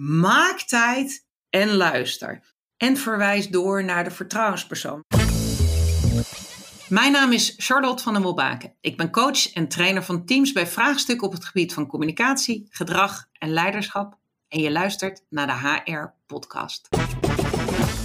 Maak 0.00 0.60
tijd 0.60 1.26
en 1.50 1.70
luister. 1.70 2.40
En 2.76 2.96
verwijs 2.96 3.48
door 3.48 3.84
naar 3.84 4.04
de 4.04 4.10
vertrouwenspersoon. 4.10 5.04
Mijn 6.88 7.12
naam 7.12 7.32
is 7.32 7.54
Charlotte 7.56 8.02
van 8.02 8.12
der 8.12 8.22
Molbaken. 8.22 8.74
Ik 8.80 8.96
ben 8.96 9.10
coach 9.10 9.52
en 9.52 9.68
trainer 9.68 10.02
van 10.02 10.24
teams 10.24 10.52
bij 10.52 10.66
vraagstukken 10.66 11.26
op 11.26 11.32
het 11.32 11.44
gebied 11.44 11.72
van 11.72 11.86
communicatie, 11.86 12.66
gedrag 12.70 13.24
en 13.32 13.48
leiderschap. 13.50 14.18
En 14.48 14.60
je 14.60 14.70
luistert 14.70 15.24
naar 15.28 15.46
de 15.46 15.52
HR-podcast. 15.52 16.88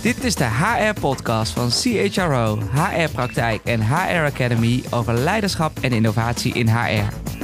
Dit 0.01 0.23
is 0.23 0.35
de 0.35 0.49
HR-podcast 0.49 1.51
van 1.51 1.69
CHRO, 1.69 2.59
HR-praktijk 2.71 3.63
en 3.63 3.87
HR 3.87 4.25
Academy 4.25 4.83
over 4.91 5.13
leiderschap 5.13 5.79
en 5.79 5.91
innovatie 5.91 6.53
in 6.53 6.67
HR. 6.67 7.42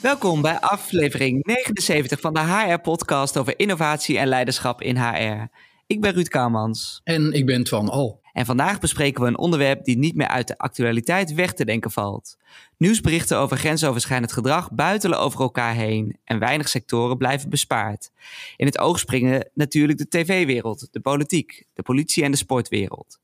Welkom 0.00 0.42
bij 0.42 0.60
aflevering 0.60 1.44
79 1.44 2.20
van 2.20 2.34
de 2.34 2.40
HR-podcast 2.40 3.36
over 3.36 3.58
innovatie 3.58 4.18
en 4.18 4.26
leiderschap 4.26 4.82
in 4.82 4.96
HR. 4.96 5.46
Ik 5.86 6.00
ben 6.00 6.12
Ruud 6.12 6.28
Kouwmans. 6.28 7.00
En 7.04 7.32
ik 7.32 7.46
ben 7.46 7.64
Twan 7.64 7.88
Al. 7.88 8.17
En 8.32 8.46
vandaag 8.46 8.78
bespreken 8.78 9.22
we 9.22 9.28
een 9.28 9.38
onderwerp 9.38 9.84
die 9.84 9.98
niet 9.98 10.14
meer 10.14 10.28
uit 10.28 10.48
de 10.48 10.58
actualiteit 10.58 11.34
weg 11.34 11.52
te 11.52 11.64
denken 11.64 11.90
valt. 11.90 12.36
Nieuwsberichten 12.76 13.38
over 13.38 13.56
grensoverschrijdend 13.56 14.32
gedrag 14.32 14.72
buitelen 14.72 15.18
over 15.18 15.40
elkaar 15.40 15.74
heen 15.74 16.16
en 16.24 16.38
weinig 16.38 16.68
sectoren 16.68 17.16
blijven 17.16 17.50
bespaard. 17.50 18.10
In 18.56 18.66
het 18.66 18.78
oog 18.78 18.98
springen 18.98 19.50
natuurlijk 19.54 19.98
de 19.98 20.08
tv-wereld, 20.08 20.88
de 20.90 21.00
politiek, 21.00 21.64
de 21.74 21.82
politie 21.82 22.24
en 22.24 22.30
de 22.30 22.36
sportwereld. 22.36 23.18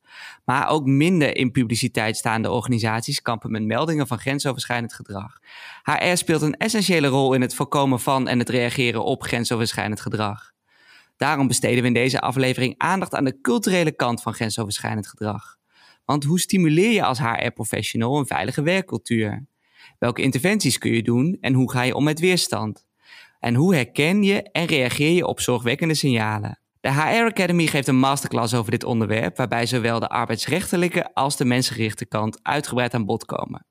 Maar 0.45 0.67
ook 0.67 0.85
minder 0.85 1.37
in 1.37 1.51
publiciteit 1.51 2.17
staande 2.17 2.51
organisaties 2.51 3.21
kampen 3.21 3.51
met 3.51 3.63
meldingen 3.63 4.07
van 4.07 4.19
grensoverschrijdend 4.19 4.93
gedrag. 4.93 5.39
HR 5.83 6.15
speelt 6.15 6.41
een 6.41 6.57
essentiële 6.57 7.07
rol 7.07 7.33
in 7.33 7.41
het 7.41 7.55
voorkomen 7.55 7.99
van 7.99 8.27
en 8.27 8.39
het 8.39 8.49
reageren 8.49 9.03
op 9.03 9.23
grensoverschrijdend 9.23 10.01
gedrag. 10.01 10.53
Daarom 11.17 11.47
besteden 11.47 11.81
we 11.81 11.87
in 11.87 11.93
deze 11.93 12.21
aflevering 12.21 12.73
aandacht 12.77 13.15
aan 13.15 13.23
de 13.23 13.41
culturele 13.41 13.91
kant 13.91 14.21
van 14.21 14.33
grensoverschrijdend 14.33 15.07
gedrag. 15.07 15.57
Want 16.05 16.23
hoe 16.23 16.39
stimuleer 16.39 16.91
je 16.91 17.03
als 17.03 17.19
HR-professional 17.19 18.17
een 18.17 18.25
veilige 18.25 18.61
werkcultuur? 18.61 19.45
Welke 19.99 20.21
interventies 20.21 20.77
kun 20.77 20.91
je 20.91 21.03
doen 21.03 21.37
en 21.41 21.53
hoe 21.53 21.71
ga 21.71 21.81
je 21.81 21.95
om 21.95 22.03
met 22.03 22.19
weerstand? 22.19 22.85
En 23.39 23.55
hoe 23.55 23.75
herken 23.75 24.23
je 24.23 24.51
en 24.51 24.65
reageer 24.65 25.11
je 25.11 25.27
op 25.27 25.39
zorgwekkende 25.39 25.93
signalen? 25.93 26.59
De 26.81 26.91
HR 26.91 27.25
Academy 27.25 27.65
geeft 27.65 27.87
een 27.87 27.97
masterclass 27.97 28.53
over 28.53 28.71
dit 28.71 28.83
onderwerp, 28.83 29.37
waarbij 29.37 29.65
zowel 29.65 29.99
de 29.99 30.09
arbeidsrechtelijke 30.09 31.13
als 31.13 31.37
de 31.37 31.45
mensgerichte 31.45 32.05
kant 32.05 32.39
uitgebreid 32.41 32.93
aan 32.93 33.05
bod 33.05 33.25
komen. 33.25 33.65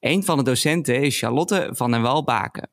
Een 0.00 0.24
van 0.24 0.36
de 0.36 0.44
docenten 0.44 1.02
is 1.02 1.18
Charlotte 1.18 1.68
van 1.72 1.90
den 1.90 2.02
Walbaken. 2.02 2.70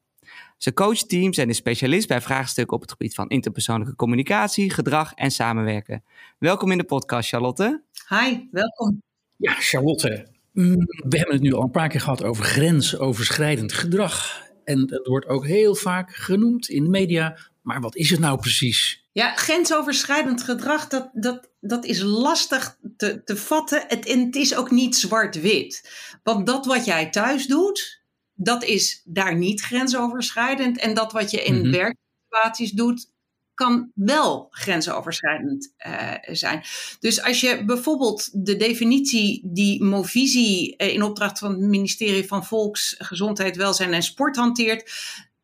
Ze 0.62 0.74
coacht 0.74 1.10
teams 1.10 1.38
en 1.38 1.50
is 1.50 1.58
specialist 1.58 2.08
bij 2.08 2.22
vraagstukken 2.22 2.76
op 2.76 2.82
het 2.82 2.92
gebied 2.92 3.14
van 3.14 3.30
interpersoonlijke 3.30 3.96
communicatie, 3.96 4.70
gedrag 4.70 5.14
en 5.14 5.32
samenwerken. 5.32 6.04
Welkom 6.40 6.72
in 6.72 6.78
de 6.78 6.84
podcast, 6.84 7.30
Charlotte. 7.30 7.84
Hi, 8.10 8.38
welkom. 8.52 9.02
Ja, 9.38 9.54
Charlotte. 9.54 10.28
Mm, 10.54 10.76
we 11.10 11.18
hebben 11.18 11.36
het 11.36 11.44
nu 11.44 11.54
al 11.54 11.64
een 11.64 11.72
paar 11.72 11.90
keer 11.90 12.02
gehad 12.02 12.24
over 12.24 12.44
grensoverschrijdend 12.44 13.74
gedrag. 13.74 14.42
En 14.64 14.80
het 14.80 15.08
wordt 15.08 15.28
ook 15.28 15.46
heel 15.46 15.76
vaak 15.76 16.16
genoemd 16.16 16.70
in 16.70 16.84
de 16.84 16.90
media. 16.90 17.38
Maar 17.62 17.82
wat 17.82 17.96
is 17.96 18.10
het 18.10 18.20
nou 18.20 18.40
precies? 18.40 19.06
Ja, 19.12 19.36
grensoverschrijdend 19.36 20.44
gedrag, 20.44 20.88
dat, 20.88 21.10
dat, 21.14 21.50
dat 21.60 21.86
is 21.86 22.02
lastig 22.02 22.78
te, 22.98 23.24
te 23.24 23.38
vatten. 23.38 23.84
Het, 23.88 24.06
en 24.06 24.26
het 24.26 24.36
is 24.36 24.56
ook 24.56 24.72
niet 24.72 24.96
zwart-wit. 24.96 25.90
Want 26.24 26.46
dat 26.46 26.66
wat 26.66 26.86
jij 26.86 27.10
thuis 27.10 27.48
doet, 27.48 28.01
dat 28.44 28.64
is 28.64 29.02
daar 29.06 29.36
niet 29.36 29.62
grensoverschrijdend. 29.62 30.80
En 30.80 30.94
dat 30.94 31.12
wat 31.12 31.32
je 31.32 31.44
in 31.44 31.56
mm 31.56 31.72
werksituaties 31.72 32.72
doet, 32.72 33.10
kan 33.54 33.92
wel 33.96 34.48
grensoverschrijdend 34.52 35.74
uh, 35.88 36.14
zijn. 36.26 36.64
Dus 37.00 37.24
als 37.24 37.42
je 37.42 37.66
bijvoorbeeld 37.66 38.46
de 38.46 38.56
definitie 38.58 39.42
die 39.44 39.84
Movisie 39.84 40.76
uh, 40.78 40.94
in 40.94 41.04
opdracht 41.04 41.40
van 41.40 41.52
het 41.52 41.60
ministerie 41.60 42.28
van 42.28 42.46
Volksgezondheid, 42.46 43.56
Welzijn 43.56 43.94
en 43.94 44.04
Sport 44.04 44.36
hanteert, 44.36 44.92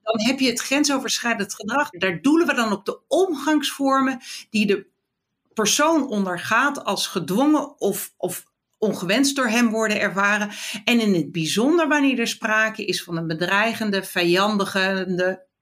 dan 0.02 0.22
heb 0.22 0.40
je 0.40 0.50
het 0.50 0.60
grensoverschrijdend 0.60 1.54
gedrag. 1.54 1.90
Daar 1.90 2.22
doelen 2.22 2.48
we 2.48 2.54
dan 2.54 2.72
op 2.72 2.86
de 2.86 3.00
omgangsvormen 3.08 4.20
die 4.50 4.66
de 4.66 4.86
persoon 5.54 6.08
ondergaat 6.08 6.84
als 6.84 7.08
gedwongen 7.08 7.80
of, 7.80 8.14
of 8.18 8.46
ongewenst 8.78 9.36
door 9.36 9.48
hem 9.48 9.70
worden 9.70 10.00
ervaren. 10.00 10.50
En 10.84 11.00
in 11.00 11.14
het 11.14 11.32
bijzonder 11.32 11.88
wanneer 11.88 12.20
er 12.20 12.28
sprake 12.28 12.86
is 12.86 13.04
van 13.04 13.18
een 13.18 13.28
bedreigende, 13.28 14.04
vijandige, 14.04 15.06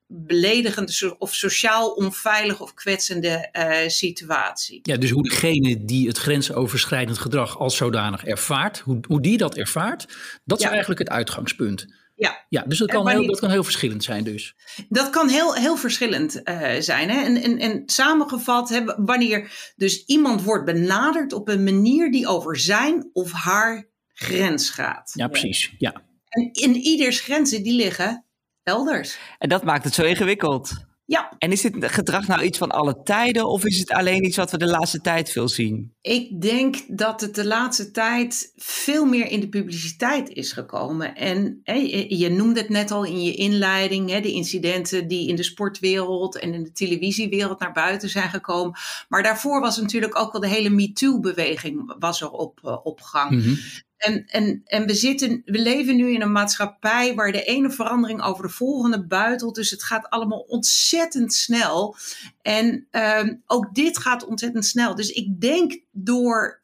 beledigende 0.07 1.15
of 1.17 1.33
sociaal 1.33 1.89
onveilige 1.89 2.63
of 2.63 2.73
kwetsende 2.73 3.49
uh, 3.53 3.89
situatie. 3.89 4.79
Ja, 4.81 4.97
dus 4.97 5.09
hoe 5.09 5.29
degene 5.29 5.85
die 5.85 6.07
het 6.07 6.17
grensoverschrijdend 6.17 7.17
gedrag 7.17 7.59
als 7.59 7.75
zodanig 7.75 8.25
ervaart, 8.25 8.79
hoe, 8.79 8.99
hoe 9.07 9.21
die 9.21 9.37
dat 9.37 9.55
ervaart, 9.55 10.05
dat 10.43 10.59
is 10.59 10.65
eigenlijk 10.65 10.99
het 10.99 11.09
uitgangspunt. 11.09 11.85
Ja. 12.15 12.45
ja, 12.49 12.61
dus 12.61 12.77
dat 12.77 12.89
kan, 12.89 13.09
heel, 13.09 13.25
dat 13.25 13.39
kan 13.39 13.49
heel 13.49 13.63
verschillend 13.63 14.03
zijn 14.03 14.23
dus. 14.23 14.55
Dat 14.89 15.09
kan 15.09 15.29
heel, 15.29 15.55
heel 15.55 15.77
verschillend 15.77 16.41
uh, 16.43 16.73
zijn. 16.79 17.09
Hè? 17.09 17.23
En, 17.23 17.41
en, 17.41 17.57
en 17.59 17.83
samengevat, 17.85 18.69
hè, 18.69 18.83
wanneer 18.97 19.73
dus 19.75 20.05
iemand 20.05 20.43
wordt 20.43 20.65
benaderd 20.65 21.33
op 21.33 21.47
een 21.47 21.63
manier 21.63 22.11
die 22.11 22.27
over 22.27 22.57
zijn 22.57 23.09
of 23.13 23.31
haar 23.31 23.89
grens 24.07 24.69
gaat. 24.69 25.11
Ja, 25.13 25.27
precies. 25.27 25.73
Ja. 25.77 26.03
En 26.29 26.49
in 26.51 26.75
ieders 26.75 27.19
grenzen 27.19 27.63
die 27.63 27.75
liggen 27.75 28.25
elders. 28.63 29.17
En 29.37 29.49
dat 29.49 29.63
maakt 29.63 29.83
het 29.83 29.93
zo 29.93 30.03
ingewikkeld. 30.03 30.73
Ja. 31.07 31.33
En 31.37 31.51
is 31.51 31.61
dit 31.61 31.75
gedrag 31.79 32.27
nou 32.27 32.41
iets 32.41 32.57
van 32.57 32.71
alle 32.71 33.01
tijden 33.03 33.47
of 33.47 33.65
is 33.65 33.79
het 33.79 33.91
alleen 33.91 34.25
iets 34.25 34.37
wat 34.37 34.51
we 34.51 34.57
de 34.57 34.67
laatste 34.67 35.01
tijd 35.01 35.31
veel 35.31 35.49
zien? 35.49 35.93
Ik 36.01 36.41
denk 36.41 36.75
dat 36.87 37.21
het 37.21 37.35
de 37.35 37.45
laatste 37.45 37.91
tijd 37.91 38.51
veel 38.55 39.05
meer 39.05 39.27
in 39.27 39.39
de 39.39 39.49
publiciteit 39.49 40.29
is 40.29 40.51
gekomen. 40.51 41.15
En 41.15 41.61
je 42.07 42.29
noemde 42.29 42.59
het 42.59 42.69
net 42.69 42.91
al 42.91 43.03
in 43.03 43.23
je 43.23 43.33
inleiding, 43.33 44.09
hè, 44.09 44.19
de 44.19 44.31
incidenten 44.31 45.07
die 45.07 45.27
in 45.27 45.35
de 45.35 45.43
sportwereld 45.43 46.39
en 46.39 46.53
in 46.53 46.63
de 46.63 46.71
televisiewereld 46.71 47.59
naar 47.59 47.73
buiten 47.73 48.09
zijn 48.09 48.29
gekomen. 48.29 48.79
Maar 49.09 49.23
daarvoor 49.23 49.61
was 49.61 49.81
natuurlijk 49.81 50.19
ook 50.19 50.33
al 50.33 50.39
de 50.39 50.47
hele 50.47 50.69
MeToo-beweging 50.69 51.95
was 51.99 52.21
er 52.21 52.29
op, 52.29 52.59
uh, 52.63 52.77
op 52.83 53.01
gang. 53.01 53.31
Mm 53.31 53.41
-hmm. 53.41 53.57
En, 54.05 54.25
en, 54.25 54.61
en 54.65 54.85
we, 54.85 54.93
zitten, 54.93 55.41
we 55.45 55.59
leven 55.59 55.95
nu 55.95 56.13
in 56.13 56.21
een 56.21 56.31
maatschappij 56.31 57.15
waar 57.15 57.31
de 57.31 57.43
ene 57.43 57.69
verandering 57.69 58.21
over 58.21 58.43
de 58.43 58.53
volgende 58.53 59.05
buitelt. 59.05 59.55
Dus 59.55 59.69
het 59.69 59.83
gaat 59.83 60.09
allemaal 60.09 60.39
ontzettend 60.39 61.33
snel. 61.33 61.95
En 62.41 62.87
um, 62.91 63.43
ook 63.45 63.73
dit 63.73 63.97
gaat 63.97 64.25
ontzettend 64.25 64.65
snel. 64.65 64.95
Dus 64.95 65.09
ik 65.09 65.41
denk 65.41 65.79
door 65.91 66.61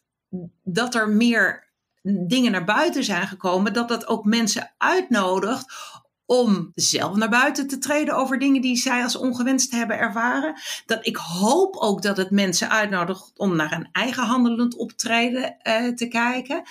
dat 0.64 0.96
er 0.96 1.10
meer 1.10 1.70
dingen 2.04 2.52
naar 2.52 2.66
buiten 2.66 3.04
zijn 3.04 3.28
gekomen, 3.28 3.74
dat 3.74 3.88
dat 3.88 4.08
ook 4.08 4.26
mensen 4.26 4.74
uitnodigt 4.78 5.74
om 6.32 6.72
zelf 6.76 7.16
naar 7.16 7.30
buiten 7.30 7.68
te 7.68 7.78
treden 7.78 8.16
over 8.16 8.40
dingen 8.40 8.62
die 8.62 8.76
zij 8.76 9.04
als 9.04 9.16
ongewenst 9.16 9.72
hebben 9.72 9.98
ervaren. 9.98 10.54
Dat 10.86 11.06
ik 11.06 11.16
hoop 11.16 11.76
ook 11.76 12.02
dat 12.02 12.18
het 12.18 12.32
mensen 12.32 12.70
uitnodigt 12.70 13.32
om 13.36 13.56
naar 13.56 13.72
een 13.72 13.90
eigen 13.92 14.24
handelend 14.24 14.76
optreden 14.76 15.56
uh, 15.64 15.88
te 15.88 16.08
kijken. 16.08 16.64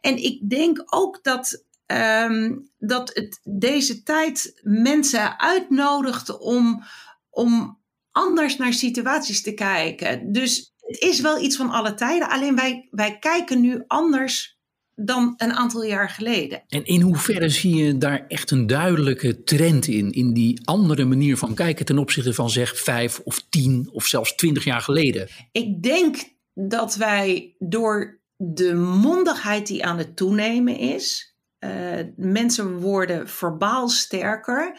En 0.00 0.16
ik 0.16 0.50
denk 0.50 0.82
ook 0.84 1.18
dat. 1.22 1.64
Um, 1.86 2.70
dat 2.78 3.10
het 3.14 3.40
deze 3.44 4.02
tijd 4.02 4.60
mensen 4.62 5.38
uitnodigt 5.38 6.38
om, 6.38 6.84
om 7.30 7.78
anders 8.10 8.56
naar 8.56 8.72
situaties 8.72 9.42
te 9.42 9.54
kijken. 9.54 10.32
Dus 10.32 10.74
het 10.80 11.00
is 11.00 11.20
wel 11.20 11.42
iets 11.42 11.56
van 11.56 11.70
alle 11.70 11.94
tijden, 11.94 12.28
alleen 12.28 12.56
wij, 12.56 12.88
wij 12.90 13.18
kijken 13.18 13.60
nu 13.60 13.84
anders 13.86 14.55
dan 14.96 15.34
een 15.36 15.52
aantal 15.52 15.84
jaar 15.84 16.10
geleden. 16.10 16.62
En 16.68 16.84
in 16.84 17.00
hoeverre 17.00 17.48
zie 17.48 17.76
je 17.76 17.98
daar 17.98 18.24
echt 18.28 18.50
een 18.50 18.66
duidelijke 18.66 19.42
trend 19.42 19.86
in? 19.86 20.12
In 20.12 20.32
die 20.32 20.60
andere 20.64 21.04
manier 21.04 21.36
van 21.36 21.54
kijken 21.54 21.84
ten 21.84 21.98
opzichte 21.98 22.34
van 22.34 22.50
zeg 22.50 22.78
vijf 22.78 23.20
of 23.24 23.46
tien 23.48 23.88
of 23.92 24.06
zelfs 24.06 24.34
twintig 24.34 24.64
jaar 24.64 24.80
geleden? 24.80 25.28
Ik 25.52 25.82
denk 25.82 26.16
dat 26.54 26.96
wij 26.96 27.54
door 27.58 28.20
de 28.36 28.74
mondigheid 28.74 29.66
die 29.66 29.84
aan 29.84 29.98
het 29.98 30.16
toenemen 30.16 30.78
is. 30.78 31.34
Uh, 31.60 31.70
mensen 32.16 32.78
worden 32.78 33.28
verbaal 33.28 33.88
sterker, 33.88 34.78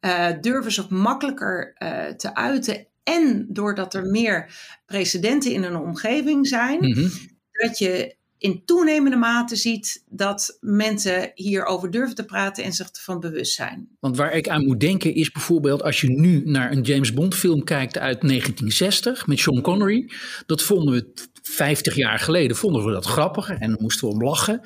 uh, 0.00 0.28
durven 0.40 0.72
zich 0.72 0.88
makkelijker 0.88 1.74
uh, 1.78 2.06
te 2.06 2.34
uiten. 2.34 2.86
En 3.02 3.46
doordat 3.48 3.94
er 3.94 4.04
meer 4.04 4.52
precedenten 4.86 5.52
in 5.52 5.62
een 5.62 5.76
omgeving 5.76 6.46
zijn, 6.46 6.78
mm 6.80 6.92
-hmm. 6.92 7.10
dat 7.52 7.78
je 7.78 8.17
in 8.38 8.64
toenemende 8.64 9.16
mate 9.16 9.56
ziet 9.56 10.04
dat 10.08 10.58
mensen 10.60 11.30
hierover 11.34 11.90
durven 11.90 12.14
te 12.14 12.24
praten 12.24 12.64
en 12.64 12.72
zich 12.72 12.88
ervan 12.88 13.20
bewust 13.20 13.54
zijn. 13.54 13.88
Want 14.00 14.16
waar 14.16 14.32
ik 14.32 14.48
aan 14.48 14.64
moet 14.64 14.80
denken 14.80 15.14
is 15.14 15.30
bijvoorbeeld 15.30 15.82
als 15.82 16.00
je 16.00 16.10
nu 16.10 16.42
naar 16.44 16.72
een 16.72 16.82
James 16.82 17.14
Bond 17.14 17.34
film 17.34 17.64
kijkt 17.64 17.98
uit 17.98 18.20
1960 18.20 19.26
met 19.26 19.38
Sean 19.38 19.60
Connery. 19.60 20.10
Dat 20.46 20.62
vonden 20.62 20.94
we 20.94 21.26
50 21.42 21.94
jaar 21.94 22.18
geleden 22.18 22.56
vonden 22.56 22.84
we 22.84 22.92
dat 22.92 23.06
grappig 23.06 23.50
en 23.50 23.70
dan 23.70 23.78
moesten 23.80 24.08
we 24.08 24.14
om 24.14 24.22
lachen. 24.22 24.60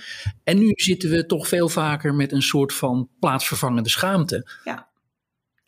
En 0.44 0.58
nu 0.58 0.72
zitten 0.74 1.10
we 1.10 1.26
toch 1.26 1.48
veel 1.48 1.68
vaker 1.68 2.14
met 2.14 2.32
een 2.32 2.42
soort 2.42 2.74
van 2.74 3.08
plaatsvervangende 3.18 3.88
schaamte. 3.88 4.50
Ja. 4.64 4.90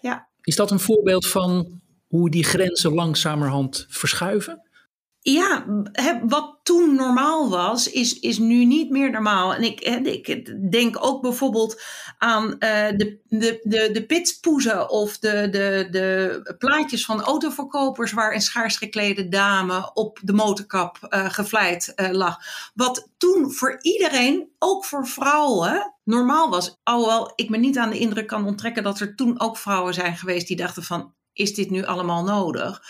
Ja, 0.01 0.29
Is 0.43 0.57
dat 0.57 0.71
een 0.71 0.81
voorbeeld 0.81 1.27
van 1.27 1.81
hoe 2.07 2.31
die 2.31 2.45
grenzen 2.45 2.95
langzamerhand 2.95 3.87
verschuiven? 3.89 4.63
Ja, 5.27 5.65
wat 6.23 6.59
toen 6.63 6.95
normaal 6.95 7.49
was, 7.49 7.91
is, 7.91 8.19
is 8.21 8.39
nu 8.39 8.65
niet 8.65 8.91
meer 8.91 9.11
normaal. 9.11 9.55
En 9.55 9.63
ik, 9.63 9.81
ik 9.81 10.71
denk 10.71 11.05
ook 11.05 11.23
bijvoorbeeld 11.23 11.83
aan 12.19 12.45
uh, 12.45 12.59
de, 12.97 13.19
de, 13.29 13.61
de, 13.63 13.91
de 13.93 14.07
pitspoezen 14.07 14.91
of 14.91 15.19
de, 15.19 15.49
de, 15.51 15.89
de 15.91 16.55
plaatjes 16.59 17.05
van 17.05 17.21
autoverkopers 17.21 18.13
waar 18.13 18.35
een 18.35 18.41
schaars 18.41 18.77
geklede 18.77 19.29
dame 19.29 19.91
op 19.95 20.21
de 20.23 20.33
motorkap 20.33 20.99
uh, 21.11 21.31
gevleid 21.31 21.93
uh, 21.97 22.11
lag. 22.11 22.39
Wat 22.75 23.09
toen 23.17 23.53
voor 23.53 23.79
iedereen, 23.81 24.49
ook 24.59 24.85
voor 24.85 25.07
vrouwen, 25.07 25.95
normaal 26.03 26.51
was. 26.51 26.77
Alhoewel 26.83 27.33
ik 27.35 27.51
me 27.51 27.57
niet 27.57 27.79
aan 27.79 27.91
de 27.91 27.99
indruk 27.99 28.27
kan 28.27 28.47
onttrekken 28.47 28.83
dat 28.83 29.01
er 29.01 29.15
toen 29.15 29.41
ook 29.41 29.57
vrouwen 29.57 29.95
zijn 29.95 30.17
geweest 30.17 30.47
die 30.47 30.57
dachten 30.57 30.83
van, 30.83 31.13
is 31.35 31.55
dit 31.55 31.71
nu 31.71 31.85
allemaal 31.85 32.25
nodig? 32.25 32.83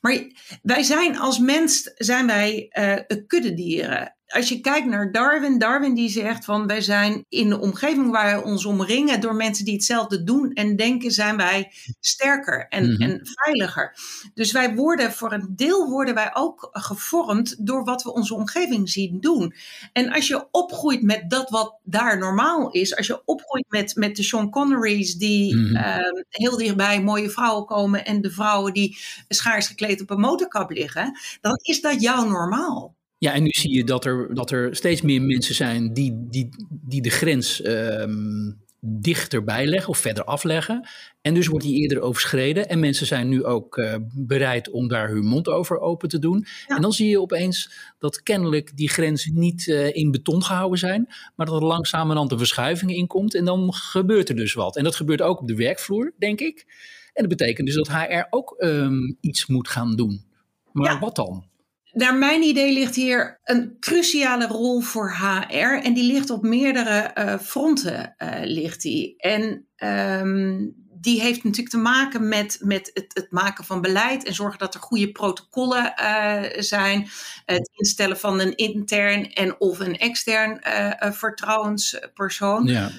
Maar 0.00 0.26
wij 0.62 0.82
zijn 0.82 1.18
als 1.18 1.38
mens 1.38 1.92
zijn 1.94 2.26
wij 2.26 2.70
uh, 2.78 3.16
kuddedieren 3.26 4.16
als 4.32 4.48
je 4.48 4.60
kijkt 4.60 4.86
naar 4.86 5.12
Darwin, 5.12 5.58
Darwin 5.58 5.94
die 5.94 6.08
zegt 6.08 6.44
van 6.44 6.66
wij 6.66 6.80
zijn 6.80 7.24
in 7.28 7.48
de 7.48 7.60
omgeving 7.60 8.10
waar 8.10 8.24
wij 8.24 8.50
ons 8.50 8.64
omringen 8.64 9.20
door 9.20 9.34
mensen 9.34 9.64
die 9.64 9.74
hetzelfde 9.74 10.24
doen 10.24 10.52
en 10.52 10.76
denken, 10.76 11.10
zijn 11.10 11.36
wij 11.36 11.72
sterker 12.00 12.66
en, 12.68 12.92
mhm. 12.92 13.02
en 13.02 13.20
veiliger. 13.22 13.96
Dus 14.34 14.52
wij 14.52 14.74
worden 14.74 15.12
voor 15.12 15.32
een 15.32 15.52
deel 15.56 15.90
worden 15.90 16.14
wij 16.14 16.30
ook 16.34 16.68
gevormd 16.72 17.66
door 17.66 17.84
wat 17.84 18.02
we 18.02 18.12
onze 18.12 18.34
omgeving 18.34 18.90
zien 18.90 19.20
doen. 19.20 19.54
En 19.92 20.12
als 20.12 20.28
je 20.28 20.46
opgroeit 20.50 21.02
met 21.02 21.30
dat 21.30 21.50
wat 21.50 21.78
daar 21.82 22.18
normaal 22.18 22.70
is, 22.70 22.96
als 22.96 23.06
je 23.06 23.22
opgroeit 23.24 23.66
met, 23.68 23.94
met 23.96 24.16
de 24.16 24.22
Sean 24.22 24.50
Connerys 24.50 25.14
die 25.14 25.56
mm 25.56 25.80
heel 26.28 26.56
dichtbij 26.56 27.02
mooie 27.02 27.30
vrouwen 27.30 27.66
komen 27.66 28.04
en 28.04 28.20
de 28.20 28.30
vrouwen 28.30 28.72
die 28.72 28.98
schaars 29.28 29.66
gekleed 29.66 30.00
op 30.00 30.10
een 30.10 30.20
motorkap 30.20 30.70
liggen, 30.70 31.18
dan 31.40 31.58
is 31.62 31.80
dat 31.80 32.02
jouw 32.02 32.24
normaal. 32.24 32.94
Ja, 33.22 33.32
en 33.34 33.42
nu 33.42 33.50
zie 33.50 33.74
je 33.74 33.84
dat 33.84 34.04
er, 34.04 34.34
dat 34.34 34.50
er 34.50 34.76
steeds 34.76 35.00
meer 35.00 35.22
mensen 35.22 35.54
zijn 35.54 35.92
die, 35.92 36.26
die, 36.28 36.48
die 36.68 37.02
de 37.02 37.10
grens 37.10 37.64
um, 37.64 38.60
dichterbij 38.80 39.66
leggen 39.66 39.90
of 39.90 39.98
verder 39.98 40.24
afleggen. 40.24 40.88
En 41.20 41.34
dus 41.34 41.46
wordt 41.46 41.64
die 41.64 41.80
eerder 41.80 42.00
overschreden. 42.00 42.68
En 42.68 42.80
mensen 42.80 43.06
zijn 43.06 43.28
nu 43.28 43.44
ook 43.44 43.76
uh, 43.76 43.94
bereid 44.14 44.70
om 44.70 44.88
daar 44.88 45.08
hun 45.08 45.24
mond 45.24 45.48
over 45.48 45.78
open 45.78 46.08
te 46.08 46.18
doen. 46.18 46.46
En 46.66 46.82
dan 46.82 46.92
zie 46.92 47.08
je 47.08 47.20
opeens 47.20 47.72
dat 47.98 48.22
kennelijk 48.22 48.76
die 48.76 48.88
grenzen 48.88 49.38
niet 49.38 49.66
uh, 49.66 49.94
in 49.94 50.10
beton 50.10 50.42
gehouden 50.42 50.78
zijn, 50.78 51.06
maar 51.36 51.46
dat 51.46 51.60
er 51.60 51.66
langzamerhand 51.66 52.32
een 52.32 52.38
verschuiving 52.38 52.94
in 52.94 53.06
komt. 53.06 53.34
En 53.34 53.44
dan 53.44 53.72
gebeurt 53.72 54.28
er 54.28 54.36
dus 54.36 54.52
wat. 54.52 54.76
En 54.76 54.84
dat 54.84 54.96
gebeurt 54.96 55.22
ook 55.22 55.40
op 55.40 55.46
de 55.46 55.56
werkvloer, 55.56 56.12
denk 56.18 56.40
ik. 56.40 56.66
En 57.12 57.28
dat 57.28 57.38
betekent 57.38 57.66
dus 57.66 57.76
dat 57.76 57.88
HR 57.88 58.26
ook 58.30 58.54
um, 58.58 59.16
iets 59.20 59.46
moet 59.46 59.68
gaan 59.68 59.96
doen. 59.96 60.24
Maar 60.72 60.92
ja. 60.92 60.98
wat 60.98 61.16
dan? 61.16 61.50
Naar 61.92 62.14
mijn 62.14 62.42
idee 62.42 62.72
ligt 62.72 62.94
hier 62.94 63.40
een 63.44 63.76
cruciale 63.80 64.46
rol 64.46 64.80
voor 64.80 65.12
HR 65.12 65.80
en 65.82 65.94
die 65.94 66.12
ligt 66.12 66.30
op 66.30 66.42
meerdere 66.42 67.10
uh, 67.18 67.38
fronten. 67.38 68.14
Uh, 68.18 68.28
ligt 68.42 68.82
die. 68.82 69.14
En 69.16 69.66
um, 69.76 70.74
die 71.00 71.20
heeft 71.20 71.44
natuurlijk 71.44 71.70
te 71.70 71.78
maken 71.78 72.28
met, 72.28 72.58
met 72.60 72.90
het, 72.94 73.06
het, 73.14 73.30
maken 73.30 73.64
van 73.64 73.80
beleid 73.80 74.24
en 74.24 74.34
zorgen 74.34 74.58
dat 74.58 74.74
er 74.74 74.80
goede 74.80 75.12
protocollen 75.12 75.92
uh, 76.00 76.42
zijn. 76.58 77.08
Het 77.44 77.70
instellen 77.74 78.18
van 78.18 78.40
een 78.40 78.56
intern 78.56 79.32
en 79.32 79.60
of 79.60 79.78
een 79.78 79.98
extern 79.98 80.60
vertrouwenspersoon. 81.12 82.66
Ja. 82.66 82.90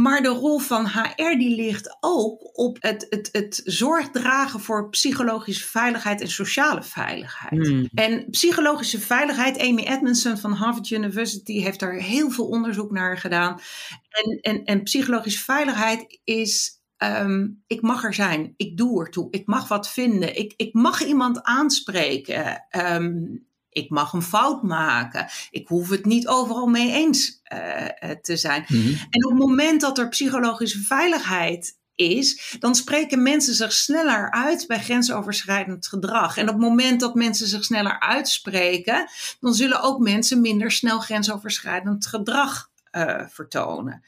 Maar 0.00 0.22
de 0.22 0.28
rol 0.28 0.58
van 0.58 0.86
HR 0.86 1.38
die 1.38 1.56
ligt 1.56 1.96
ook 2.00 2.58
op 2.58 2.76
het, 2.80 3.06
het, 3.08 3.28
het 3.32 3.60
zorg 3.64 4.10
dragen 4.10 4.60
voor 4.60 4.88
psychologische 4.88 5.64
veiligheid 5.64 6.20
en 6.20 6.30
sociale 6.30 6.82
veiligheid. 6.82 7.66
Hmm. 7.66 7.88
En 7.94 8.30
psychologische 8.30 9.00
veiligheid, 9.00 9.58
Amy 9.58 9.82
Edmondson 9.82 10.38
van 10.38 10.52
Harvard 10.52 10.90
University 10.90 11.60
heeft 11.60 11.80
daar 11.80 11.94
heel 11.94 12.30
veel 12.30 12.46
onderzoek 12.46 12.90
naar 12.90 13.18
gedaan. 13.18 13.60
En, 14.08 14.38
en, 14.40 14.64
en 14.64 14.82
psychologische 14.82 15.44
veiligheid 15.44 16.20
is 16.24 16.80
Um, 17.02 17.62
ik 17.66 17.80
mag 17.80 18.04
er 18.04 18.14
zijn, 18.14 18.54
ik 18.56 18.76
doe 18.76 19.00
ertoe, 19.04 19.28
ik 19.30 19.46
mag 19.46 19.68
wat 19.68 19.90
vinden, 19.90 20.36
ik, 20.36 20.54
ik 20.56 20.74
mag 20.74 21.04
iemand 21.04 21.42
aanspreken. 21.42 22.66
Um, 22.70 23.46
ik 23.72 23.90
mag 23.90 24.12
een 24.12 24.22
fout 24.22 24.62
maken. 24.62 25.26
Ik 25.50 25.68
hoef 25.68 25.88
het 25.88 26.04
niet 26.04 26.28
overal 26.28 26.66
mee 26.66 26.92
eens 26.92 27.40
uh, 27.52 28.10
te 28.10 28.36
zijn. 28.36 28.64
Mhm. 28.68 28.88
En 29.10 29.24
op 29.24 29.30
het 29.30 29.40
moment 29.40 29.80
dat 29.80 29.98
er 29.98 30.08
psychologische 30.08 30.78
veiligheid 30.80 31.80
is, 31.94 32.56
dan 32.58 32.74
spreken 32.74 33.22
mensen 33.22 33.54
zich 33.54 33.72
sneller 33.72 34.30
uit 34.30 34.66
bij 34.66 34.80
grensoverschrijdend 34.80 35.86
gedrag. 35.86 36.36
En 36.36 36.48
op 36.48 36.54
het 36.54 36.68
moment 36.68 37.00
dat 37.00 37.14
mensen 37.14 37.46
zich 37.46 37.64
sneller 37.64 38.00
uitspreken, 38.00 39.08
dan 39.40 39.54
zullen 39.54 39.82
ook 39.82 39.98
mensen 39.98 40.40
minder 40.40 40.70
snel 40.70 41.00
grensoverschrijdend 41.00 42.06
gedrag 42.06 42.70
uh, 42.92 43.26
vertonen. 43.28 44.02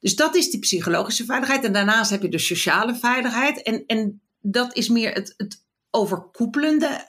Dus 0.00 0.16
dat 0.16 0.34
is 0.34 0.50
die 0.50 0.60
psychologische 0.60 1.24
veiligheid. 1.24 1.64
En 1.64 1.72
daarnaast 1.72 2.10
heb 2.10 2.22
je 2.22 2.28
de 2.28 2.38
sociale 2.38 2.94
veiligheid. 2.94 3.62
En, 3.62 3.84
en 3.86 4.20
dat 4.40 4.74
is 4.76 4.88
meer 4.88 5.12
het, 5.12 5.34
het 5.36 5.63
overkoepelende 5.94 7.04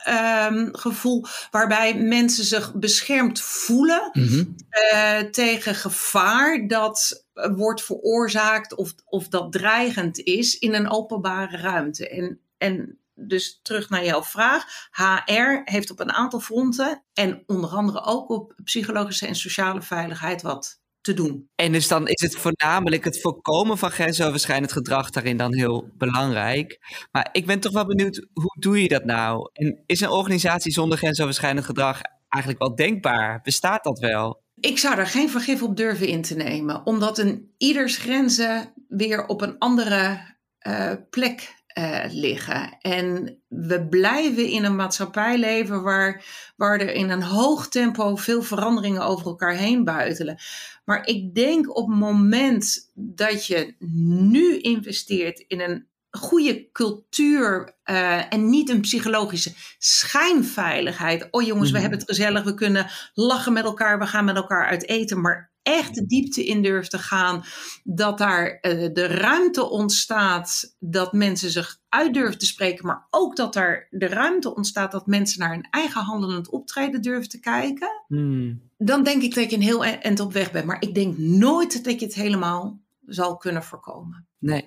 um, 0.50 0.76
gevoel, 0.76 1.26
waarbij 1.52 1.98
mensen 1.98 2.44
zich 2.44 2.74
beschermd 2.74 3.42
voelen 3.42 4.10
mm 4.14 4.56
uh, 4.94 5.20
tegen 5.20 5.76
gevaar 5.76 6.68
dat 6.68 7.26
wordt 7.34 7.84
veroorzaakt 7.84 8.76
of, 8.76 8.94
of 9.06 9.28
dat 9.28 9.52
dreigend 9.52 10.20
is 10.20 10.58
in 10.58 10.74
een 10.74 10.90
openbare 10.90 11.58
ruimte. 11.58 12.10
En, 12.10 12.40
en 12.58 13.00
dus 13.14 13.60
terug 13.64 13.90
naar 13.90 14.06
jouw 14.06 14.24
vraag. 14.24 14.90
HR 14.92 15.62
heeft 15.64 15.92
op 15.92 16.00
een 16.00 16.12
aantal 16.12 16.40
fronten 16.40 17.04
en 17.14 17.44
onder 17.46 17.70
andere 17.70 18.02
ook 18.02 18.30
op 18.30 18.54
psychologische 18.64 19.28
en 19.28 19.36
sociale 19.36 19.82
veiligheid 19.82 20.42
wat 20.42 20.80
te 21.06 21.14
doen. 21.14 21.50
En 21.56 21.72
dus 21.72 21.88
dan 21.88 22.08
is 22.08 22.22
het 22.22 22.36
voornamelijk 22.36 23.04
het 23.04 23.22
voorkomen 23.22 23.78
van 23.78 23.92
grensoverschrijdend 23.92 24.72
gedrag 24.72 25.10
daarin 25.10 25.38
dan 25.38 25.54
heel 25.54 25.90
belangrijk. 25.98 26.80
Maar 27.12 27.30
ik 27.32 27.46
ben 27.46 27.60
toch 27.60 27.72
wel 27.72 27.86
benieuwd, 27.86 28.28
hoe 28.34 28.56
doe 28.60 28.82
je 28.82 28.88
dat 28.88 29.06
nou? 29.06 29.50
En 29.54 29.84
is 29.86 30.02
een 30.02 30.10
organisatie 30.10 30.72
zonder 30.72 30.98
grensoverschrijdend 30.98 31.66
gedrag 31.66 32.02
eigenlijk 32.30 32.64
wel 32.64 32.76
denkbaar? 32.76 33.42
Bestaat 33.42 33.84
dat 33.84 34.00
wel? 34.00 34.44
Ik 34.60 34.78
zou 34.78 34.98
er 34.98 35.08
geen 35.08 35.30
vergif 35.30 35.64
op 35.64 35.78
durven 35.78 36.08
in 36.08 36.22
te 36.22 36.36
nemen, 36.36 36.86
omdat 36.86 37.18
een 37.18 37.54
ieders 37.58 37.98
grenzen 37.98 38.74
weer 38.88 39.26
op 39.26 39.42
een 39.42 39.58
andere 39.58 40.20
uh, 40.68 40.92
plek 41.10 41.54
uh, 41.80 42.04
liggen. 42.10 42.78
En 42.82 43.38
we 43.48 43.88
blijven 43.88 44.48
in 44.48 44.64
een 44.64 44.76
maatschappij 44.76 45.38
leven 45.38 45.84
waar, 45.84 46.24
waar 46.56 46.80
er 46.80 46.94
in 46.94 47.10
een 47.10 47.24
hoog 47.24 47.68
tempo 47.68 48.16
veel 48.16 48.42
veranderingen 48.42 49.06
over 49.06 49.26
elkaar 49.26 49.56
heen 49.56 49.84
buitelen. 49.84 50.38
Maar 50.86 51.08
ik 51.08 51.36
denk 51.36 51.78
op 51.78 51.88
het 51.88 51.98
moment 51.98 52.92
dat 52.94 53.46
je 53.46 53.76
nu 53.94 54.60
investeert 54.60 55.40
in 55.48 55.62
een 55.62 55.88
goede 56.10 56.72
cultuur 56.72 57.76
uh, 57.86 58.34
en 58.34 58.50
niet 58.50 58.70
een 58.70 58.82
psychologische 58.82 59.54
schijnveiligheid. 59.78 61.28
Oh 61.32 61.44
jongens, 61.44 61.72
we 61.72 61.74
mhm. 61.74 61.82
hebben 61.82 62.00
het 62.00 62.10
gezellig, 62.10 62.44
we 62.44 62.54
kunnen 62.54 62.88
lachen 63.14 63.54
met 63.54 63.64
elkaar, 63.64 64.00
we 64.00 64.08
gaan 64.08 64.26
met 64.26 64.36
elkaar 64.36 64.68
uit 64.68 64.88
eten. 64.88 65.22
Maar 65.22 65.54
echt 65.66 65.96
de 65.96 66.06
diepte 66.06 66.46
in 66.46 66.62
durft 66.62 66.90
te 66.90 66.98
gaan, 66.98 67.44
dat 67.84 68.18
daar 68.18 68.58
uh, 68.62 68.90
de 68.94 69.08
ruimte 69.08 69.70
ontstaat 69.70 70.76
dat 70.80 71.14
mensen 71.14 71.50
zich 71.50 71.78
uit 71.90 72.14
durven 72.14 72.40
te 72.40 72.46
spreken, 72.46 72.86
maar 72.86 73.08
ook 73.10 73.36
dat 73.36 73.56
er 73.56 73.88
de 73.90 74.08
ruimte 74.08 74.56
ontstaat 74.56 74.92
dat 74.92 75.08
mensen 75.08 75.40
naar 75.40 75.54
hun 75.54 75.68
eigen 75.70 76.02
handelend 76.02 76.50
optreden 76.50 77.02
durven 77.02 77.30
te 77.30 77.40
kijken. 77.40 78.04
Hmm. 78.08 78.62
Dan 78.78 79.04
denk 79.04 79.22
ik 79.22 79.36
dat 79.36 79.50
je 79.50 79.56
een 79.56 79.62
heel 79.62 79.86
e-, 79.86 79.90
eind 79.90 80.20
op 80.20 80.34
weg 80.34 80.52
bent. 80.52 80.66
Maar 80.66 80.82
ik 80.82 80.94
denk 80.94 81.18
nooit 81.18 81.84
dat 81.84 82.00
je 82.00 82.06
het 82.06 82.16
helemaal 82.16 82.80
zal 83.06 83.38
kunnen 83.38 83.64
voorkomen. 83.64 84.28
Nee. 84.40 84.66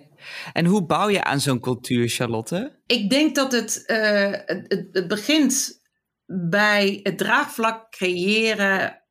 En 0.53 0.67
hoe 0.67 0.87
bouw 0.87 1.09
je 1.09 1.25
aan 1.25 1.41
zo'n 1.41 1.61
cultuur, 1.61 2.09
Charlotte? 2.09 2.81
Ik 2.87 3.11
denk 3.11 3.35
dat 3.35 3.53
het, 3.53 3.85
uh, 3.87 4.31
het, 4.45 4.89
het 4.93 5.09
begint 5.09 5.83
bij 6.27 7.01
het 7.03 7.19
draagvlak 7.19 7.91
creëren 7.91 9.03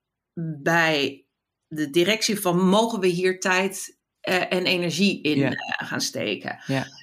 bij 0.62 1.27
de 1.68 1.90
directie 1.90 2.40
van 2.40 2.68
mogen 2.68 3.00
we 3.00 3.08
hier 3.08 3.40
tijd 3.40 3.98
uh, 4.30 4.54
en 4.54 4.66
energie 4.66 5.22
in 5.22 5.38
uh, 5.38 5.52
gaan 5.66 6.02
steken. 6.02 6.60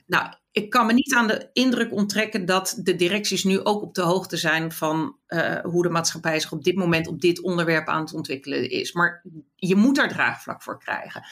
Nou, 0.06 0.34
ik 0.54 0.70
kan 0.70 0.86
me 0.86 0.92
niet 0.92 1.14
aan 1.14 1.26
de 1.26 1.48
indruk 1.52 1.92
onttrekken 1.92 2.46
dat 2.46 2.80
de 2.82 2.96
directies 2.96 3.44
nu 3.44 3.64
ook 3.64 3.82
op 3.82 3.94
de 3.94 4.02
hoogte 4.02 4.36
zijn 4.36 4.72
van 4.72 5.16
uh, 5.28 5.58
hoe 5.62 5.82
de 5.82 5.88
maatschappij 5.88 6.40
zich 6.40 6.52
op 6.52 6.64
dit 6.64 6.76
moment 6.76 7.06
op 7.06 7.20
dit 7.20 7.40
onderwerp 7.40 7.88
aan 7.88 8.00
het 8.00 8.14
ontwikkelen 8.14 8.70
is. 8.70 8.92
Maar 8.92 9.22
je 9.56 9.76
moet 9.76 9.96
daar 9.96 10.08
draagvlak 10.08 10.62
voor 10.62 10.78
krijgen. 10.78 11.22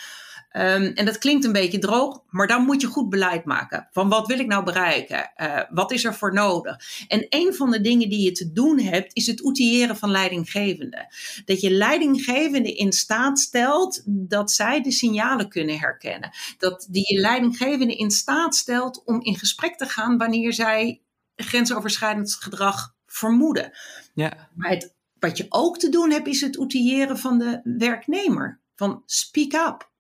Ehm, 0.53 0.83
en 0.95 1.05
dat 1.05 1.19
klinkt 1.19 1.45
een 1.45 1.53
beetje 1.53 1.79
droog, 1.79 2.23
maar 2.29 2.47
dan 2.47 2.65
moet 2.65 2.81
je 2.81 2.87
goed 2.87 3.11
beleid 3.11 3.45
maken. 3.45 3.89
Van 3.91 4.09
wat 4.09 4.27
wil 4.27 4.39
ik 4.39 4.47
nou 4.47 4.65
bereiken? 4.65 5.31
Uh, 5.37 5.61
wat 5.71 5.93
is 5.93 6.05
er 6.05 6.15
voor 6.15 6.33
nodig? 6.33 6.77
En 7.09 7.27
een 7.29 7.55
van 7.55 7.71
de 7.71 7.81
dingen 7.81 8.09
die 8.09 8.25
je 8.25 8.33
te 8.33 8.53
doen 8.53 8.81
hebt, 8.81 9.15
is 9.17 9.27
het 9.27 9.45
outilleren 9.45 9.97
van 9.97 10.11
leidinggevenden. 10.11 11.07
Dat 11.45 11.61
je 11.61 11.71
leidinggevenden 11.71 12.77
in 12.77 12.93
staat 12.93 13.39
stelt 13.39 14.03
dat 14.07 14.51
zij 14.51 14.83
de 14.83 14.91
signalen 14.91 15.49
kunnen 15.49 15.79
herkennen. 15.79 16.31
Dat 16.59 16.87
die 16.91 17.15
je 17.15 17.21
leidinggevenden 17.21 17.99
in 17.99 18.11
staat 18.11 18.55
stelt 18.55 19.03
om 19.13 19.21
in 19.21 19.37
gesprek 19.37 19.77
te 19.77 19.87
gaan 19.87 20.19
wanneer 20.19 20.53
zij 20.53 21.03
grensoverschrijdend 21.37 22.35
gedrag 22.35 22.95
vermoeden. 23.07 23.73
Ja. 24.15 24.49
Maar 24.55 24.71
het, 24.71 24.95
wat 25.19 25.37
je 25.37 25.47
ook 25.49 25.79
te 25.79 25.89
doen 25.89 26.11
hebt, 26.11 26.27
is 26.27 26.41
het 26.41 26.59
outilleren 26.59 27.19
van 27.19 27.39
de 27.39 27.61
werknemer. 27.65 28.61
Van 28.75 29.03
speak 29.07 29.53
up. 29.53 29.91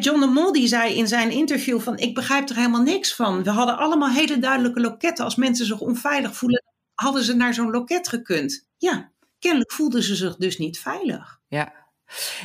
John 0.00 0.20
de 0.20 0.26
Mol 0.26 0.52
die 0.52 0.68
zei 0.68 0.94
in 0.94 1.08
zijn 1.08 1.30
interview 1.30 1.80
van 1.80 1.98
ik 1.98 2.14
begrijp 2.14 2.48
er 2.48 2.56
helemaal 2.56 2.82
niks 2.82 3.14
van. 3.14 3.42
We 3.42 3.50
hadden 3.50 3.78
allemaal 3.78 4.10
hele 4.10 4.38
duidelijke 4.38 4.80
loketten. 4.80 5.24
Als 5.24 5.36
mensen 5.36 5.66
zich 5.66 5.80
onveilig 5.80 6.36
voelen, 6.36 6.64
hadden 6.94 7.22
ze 7.22 7.34
naar 7.34 7.54
zo'n 7.54 7.70
loket 7.70 8.08
gekund. 8.08 8.66
Ja, 8.76 9.12
kennelijk 9.38 9.72
voelden 9.72 10.02
ze 10.02 10.14
zich 10.14 10.36
dus 10.36 10.58
niet 10.58 10.78
veilig. 10.78 11.40
Ja. 11.48 11.72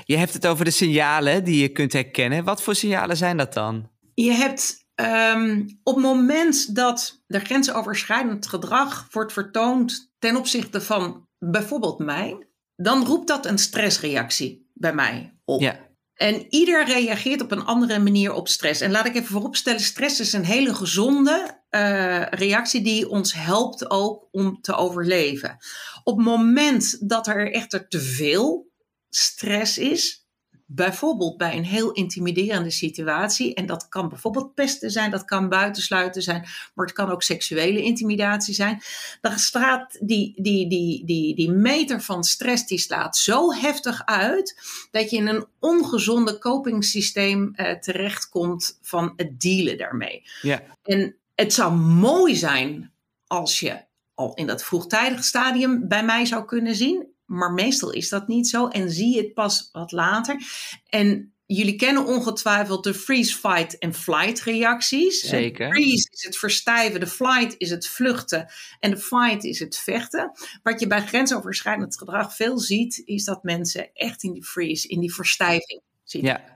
Je 0.06 0.18
hebt 0.18 0.34
het 0.34 0.48
over 0.48 0.66
de 0.66 0.72
signalen 0.72 1.44
die 1.44 1.62
je 1.62 1.70
kunt 1.70 1.94
herkennen. 1.94 2.44
Wat 2.44 2.62
voor 2.62 2.76
signalen 2.76 3.18
zijn 3.18 3.38
dat 3.38 3.54
dan? 3.54 3.90
Je 4.14 4.32
hebt 4.32 4.85
um, 4.96 5.80
op 5.84 5.96
het 5.96 6.04
moment 6.04 6.76
dat 6.76 7.24
er 7.28 7.46
grensoverschrijdend 7.46 8.48
gedrag 8.48 9.08
wordt 9.12 9.34
vertoond 9.34 10.14
ten 10.20 10.36
opzichte 10.36 10.82
van 10.82 11.28
bijvoorbeeld 11.40 12.00
mij, 12.00 12.48
dan 12.76 13.06
roept 13.06 13.28
dat 13.28 13.46
een 13.46 13.58
stressreactie 13.58 14.70
bij 14.74 14.94
mij 14.94 15.40
op. 15.46 15.62
Ja. 15.62 15.84
En 16.16 16.46
ieder 16.50 16.86
reageert 16.86 17.42
op 17.42 17.52
een 17.52 17.66
andere 17.66 18.00
manier 18.00 18.34
op 18.34 18.48
stress. 18.48 18.82
En 18.82 18.92
laat 18.92 19.06
ik 19.06 19.16
even 19.16 19.28
vooropstellen, 19.28 19.80
stress 19.80 20.20
is 20.20 20.34
een 20.34 20.46
hele 20.46 20.76
gezonde 20.76 21.64
uh, 21.70 22.26
reactie 22.26 22.82
die 22.82 23.10
ons 23.10 23.34
helpt 23.34 23.90
ook 23.90 24.28
om 24.32 24.62
te 24.62 24.76
overleven. 24.76 25.58
Op 26.04 26.18
het 26.18 26.26
moment 26.26 27.10
dat 27.10 27.28
er 27.28 27.52
echter 27.52 27.88
te 27.88 28.02
veel 28.02 28.72
stress 29.10 29.78
is, 29.78 30.25
bijvoorbeeld 30.66 31.38
bij 31.38 31.58
een 31.58 31.66
heel 31.66 31.92
intimiderende 31.92 32.70
situatie. 32.70 33.54
En 33.54 33.66
dat 33.66 33.88
kan 33.88 34.10
bijvoorbeeld 34.10 34.54
pesten 34.54 34.92
zijn, 34.92 35.12
dat 35.12 35.26
kan 35.26 35.50
buitensluiten 35.50 36.22
zijn, 36.22 36.46
maar 36.74 36.86
het 36.86 36.96
kan 36.96 37.12
ook 37.12 37.24
seksuele 37.24 37.82
intimidatie 37.82 38.54
zijn. 38.54 38.82
Dan 39.22 39.40
staat 39.40 39.98
die, 40.02 40.34
die, 40.42 40.70
die, 40.70 41.06
die, 41.06 41.36
die 41.36 41.52
meter 41.52 42.02
van 42.02 42.24
stress 42.24 42.68
die 42.68 42.80
slaat 42.80 43.18
zo 43.18 43.54
heftig 43.54 44.06
uit 44.06 44.60
dat 44.92 45.10
je 45.10 45.18
in 45.18 45.28
een 45.28 45.46
ongezonde 45.60 46.38
copingsysteem 46.38 47.54
uh, 47.56 47.72
terechtkomt 47.72 48.80
van 48.82 49.14
het 49.16 49.40
dealen 49.42 49.78
daarmee. 49.78 50.24
Ja. 50.42 50.64
En 50.84 51.16
het 51.36 51.54
zou 51.54 51.74
mooi 51.76 52.36
zijn 52.36 52.92
als 53.28 53.60
je 53.60 53.84
al 54.14 54.34
in 54.34 54.48
dat 54.48 54.64
vroegtijdige 54.64 55.24
stadium 55.24 55.88
bij 55.88 56.06
mij 56.06 56.26
zou 56.26 56.46
kunnen 56.46 56.76
zien 56.76 57.15
maar 57.26 57.52
meestal 57.52 57.92
is 57.92 58.10
dat 58.10 58.28
niet 58.28 58.48
zo 58.48 58.68
en 58.68 58.92
zie 58.92 59.16
je 59.16 59.22
het 59.22 59.34
pas 59.34 59.70
wat 59.72 59.92
later. 59.92 60.42
En 60.90 61.34
jullie 61.46 61.76
kennen 61.76 62.06
ongetwijfeld 62.06 62.84
de 62.84 62.94
freeze, 62.94 63.36
fight 63.36 63.78
en 63.78 63.94
flight 63.94 64.42
reacties. 64.42 65.20
Zeker. 65.20 65.72
freeze 65.72 66.10
is 66.12 66.24
het 66.24 66.38
verstijven, 66.38 67.00
de 67.00 67.08
flight 67.08 67.56
is 67.58 67.70
het 67.70 67.88
vluchten 67.88 68.52
en 68.80 68.92
de 68.92 68.98
fight 68.98 69.44
is 69.44 69.60
het 69.60 69.78
vechten. 69.78 70.32
Wat 70.64 70.80
je 70.80 70.88
bij 70.88 71.06
grensoverschrijdend 71.08 71.98
gedrag 71.98 72.36
veel 72.36 72.60
ziet, 72.60 73.02
is 73.06 73.24
dat 73.24 73.44
mensen 73.44 73.90
echt 73.94 74.24
in 74.24 74.34
die 74.34 74.46
freeze, 74.46 74.88
in 74.88 75.00
die 75.00 75.14
verstijving 75.14 75.82
zitten. 76.04 76.30
Ja. 76.30 76.54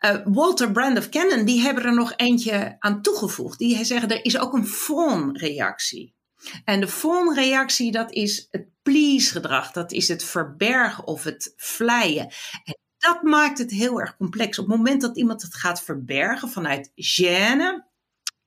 Uh, 0.00 0.16
Walter 0.24 0.72
Brand 0.72 0.98
of 0.98 1.08
Cannon, 1.08 1.44
die 1.44 1.60
hebben 1.60 1.84
er 1.84 1.94
nog 1.94 2.12
eentje 2.16 2.76
aan 2.78 3.02
toegevoegd. 3.02 3.58
Die 3.58 3.84
zeggen 3.84 4.08
er 4.08 4.24
is 4.24 4.38
ook 4.38 4.52
een 4.52 4.66
fawn-reactie. 4.66 6.14
En 6.64 6.80
de 6.80 6.88
fawn-reactie, 6.88 7.92
dat 7.92 8.12
is 8.12 8.46
het 8.50 8.66
please-gedrag. 8.82 9.72
Dat 9.72 9.92
is 9.92 10.08
het 10.08 10.24
verbergen 10.24 11.06
of 11.06 11.24
het 11.24 11.52
vleien. 11.56 12.32
En 12.64 12.78
dat 12.98 13.22
maakt 13.22 13.58
het 13.58 13.70
heel 13.70 14.00
erg 14.00 14.16
complex. 14.16 14.58
Op 14.58 14.66
het 14.66 14.76
moment 14.76 15.00
dat 15.00 15.16
iemand 15.16 15.42
het 15.42 15.54
gaat 15.54 15.82
verbergen 15.82 16.48
vanuit 16.48 16.92
gêne, 16.94 17.88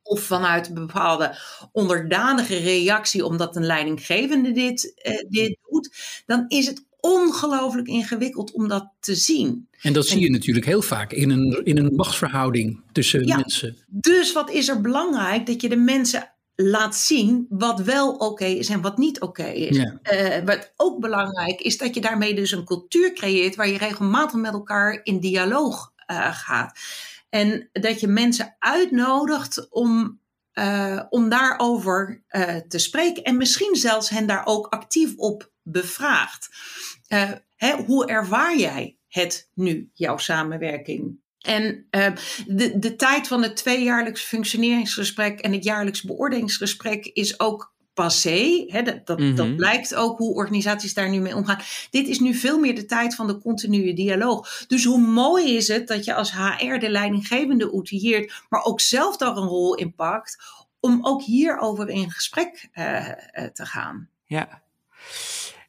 of 0.04 0.22
vanuit 0.22 0.68
een 0.68 0.74
bepaalde 0.74 1.38
onderdanige 1.72 2.58
reactie, 2.58 3.26
omdat 3.26 3.56
een 3.56 3.66
leidinggevende 3.66 4.52
dit, 4.52 5.02
eh, 5.02 5.30
dit 5.30 5.58
doet, 5.70 5.96
dan 6.26 6.46
is 6.48 6.66
het 6.66 6.86
ongelooflijk 7.00 7.88
ingewikkeld 7.88 8.52
om 8.52 8.68
dat 8.68 8.92
te 9.00 9.16
zien. 9.16 9.68
En 9.82 9.94
dat 9.94 10.08
zie 10.08 10.20
je 10.20 10.30
natuurlijk 10.30 10.66
heel 10.66 10.82
vaak 10.82 11.12
in 11.12 11.30
een, 11.30 11.62
in 11.64 11.78
een 11.78 11.96
machtsverhouding 11.96 12.82
tussen 12.92 13.26
ja, 13.26 13.36
mensen. 13.36 13.78
Dus 13.88 14.34
wat 14.34 14.50
is 14.52 14.68
er 14.68 14.82
belangrijk? 14.82 15.46
Dat 15.46 15.62
je 15.62 15.70
de 15.70 15.76
mensen 15.76 16.33
laat 16.56 16.96
zien 16.96 17.46
wat 17.50 17.80
wel 17.80 18.14
oké 18.14 18.46
is 18.46 18.70
en 18.70 18.82
wat 18.82 18.98
niet 18.98 19.22
oké 19.22 19.46
is. 19.46 19.78
Uh, 19.78 20.38
wat 20.46 20.74
ook 20.76 21.00
belangrijk 21.00 21.62
is 21.62 21.78
dat 21.78 21.96
je 21.96 22.02
daarmee 22.02 22.36
dus 22.36 22.52
een 22.52 22.66
cultuur 22.66 23.14
creëert 23.14 23.56
waar 23.56 23.68
je 23.68 23.78
regelmatig 23.78 24.40
met 24.40 24.54
elkaar 24.54 25.00
in 25.04 25.20
dialoog 25.20 25.94
uh, 26.08 26.36
gaat. 26.36 26.80
En 27.30 27.70
dat 27.72 28.00
je 28.00 28.08
mensen 28.08 28.56
uitnodigt 28.60 29.70
om, 29.70 30.20
uh, 30.54 31.02
om 31.10 31.30
daarover 31.30 32.24
te 32.68 32.80
spreken 32.80 33.24
en 33.24 33.38
misschien 33.38 33.76
zelfs 33.76 34.10
hen 34.10 34.28
daar 34.28 34.46
ook 34.46 34.68
actief 34.68 35.16
op 35.16 35.52
bevraagt. 35.62 36.50
Hè, 37.56 37.84
hoe 37.86 38.08
ervaar 38.08 38.58
jij 38.58 38.98
het 39.08 39.50
nu, 39.54 39.90
jouw 39.94 40.18
samenwerking 40.18 41.22
en 41.44 41.86
uh, 41.92 42.08
de, 42.48 42.80
de 42.80 42.96
tijd 42.96 43.28
van 43.28 43.42
het 43.44 43.56
tweejaarlijks 43.56 44.22
functioneringsgesprek 44.22 45.40
en 45.40 45.54
het 45.54 45.64
jaarlijks 45.64 46.02
beoordelingsgesprek 46.02 47.06
is 47.06 47.40
ook 47.40 47.74
passé. 47.94 48.66
Hè, 48.68 48.82
dat, 48.82 49.06
dat, 49.06 49.20
dat, 49.20 49.48
mhm. 49.48 49.56
blijkt 49.56 49.96
ook 49.96 50.18
hoe 50.18 50.34
organisaties 50.34 50.94
daar 50.94 51.10
nu 51.10 51.20
mee 51.20 51.36
omgaan. 51.36 51.60
Dit 51.90 52.08
is 52.08 52.20
nu 52.20 52.34
veel 52.34 52.60
meer 52.60 52.76
de 52.76 52.86
tijd 52.86 53.16
van 53.16 53.28
de 53.28 53.38
continue 53.38 53.94
dialoog. 53.94 54.66
Dus 54.68 54.86
hoe 54.86 55.00
mooi 55.00 55.56
is 55.56 55.68
het 55.68 55.88
dat 55.88 56.06
je 56.06 56.14
als 56.14 56.34
HR 56.34 56.78
de 56.80 56.90
leidinggevende 56.90 57.72
outilleert, 57.72 58.44
maar 58.50 58.64
ook 58.64 58.82
zelf 58.82 59.18
daar 59.18 59.38
een 59.38 59.48
rol 59.48 59.76
in 59.76 59.96
pakt 59.96 60.38
om 60.80 61.06
ook 61.06 61.22
hierover 61.22 61.90
in 61.90 62.12
gesprek 62.12 62.70
uh, 62.74 63.10
te 63.54 63.66
gaan. 63.66 64.10
Ja. 64.26 64.62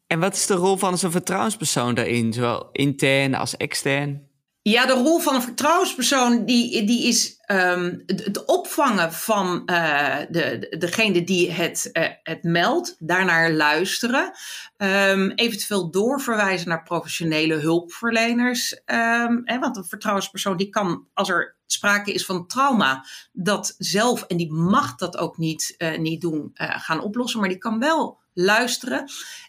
En 0.07 0.21
wat 0.21 0.35
is 0.35 0.47
de 0.47 0.55
rol 0.55 0.77
van 0.77 0.99
zo'n 0.99 1.11
vertrouwenspersoon 1.11 1.95
daarin, 1.95 2.33
zowel 2.33 2.69
intern 2.73 3.35
als 3.35 3.57
extern? 3.57 4.29
Ja, 4.67 4.87
de 4.87 4.93
rol 4.93 5.19
van 5.19 5.35
een 5.35 5.43
vertrouwenspersoon 5.43 6.45
die, 6.45 6.85
die 6.85 7.09
is 7.09 7.37
um, 7.47 8.03
het, 8.07 8.45
opvangen 8.45 9.13
van 9.13 9.63
uh, 9.67 10.17
de, 10.29 10.77
degene 10.79 11.25
die 11.25 11.51
het, 11.51 11.91
uh, 11.93 12.05
het 12.23 12.43
meldt, 12.43 12.97
daarnaar 12.99 13.53
luisteren, 13.53 14.33
um, 14.77 15.31
eventueel 15.31 15.91
doorverwijzen 15.91 16.69
naar 16.69 16.83
professionele 16.83 17.55
hulpverleners. 17.55 18.73
Um, 18.73 19.43
hè, 19.45 19.59
want 19.59 19.77
een 19.77 19.85
vertrouwenspersoon 19.85 20.57
die 20.57 20.69
kan, 20.69 21.07
als 21.13 21.29
er 21.29 21.57
sprake 21.67 22.13
is 22.13 22.25
van 22.25 22.47
trauma, 22.47 23.05
dat 23.33 23.75
zelf, 23.79 24.23
en 24.23 24.37
die 24.37 24.53
mag 24.53 24.95
dat 24.95 25.17
ook 25.17 25.39
niet, 25.39 25.75
uh, 25.79 25.99
niet 25.99 26.21
doen, 26.21 26.51
gaan 26.55 27.01
oplossen, 27.01 27.41
maar 27.41 27.49
die 27.49 27.59
kan 27.59 27.79
wel 27.79 28.23
luisteren 28.35 29.05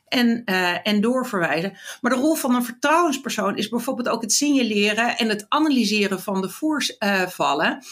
en, 0.07 0.41
uh, 0.45 0.87
en 0.87 1.01
doorverwijzen. 1.01 1.77
Maar 2.01 2.11
de 2.11 2.19
rol 2.19 2.35
van 2.35 2.55
een 2.55 2.65
vertrouwenspersoon 2.65 3.57
is 3.57 3.69
bijvoorbeeld 3.69 4.09
ook 4.09 4.21
het 4.21 4.33
signaleren 4.33 5.17
en 5.17 5.29
het 5.29 5.45
analyseren 5.49 6.21
van 6.21 6.41
de 6.41 6.49
voorvallen. 6.49 7.84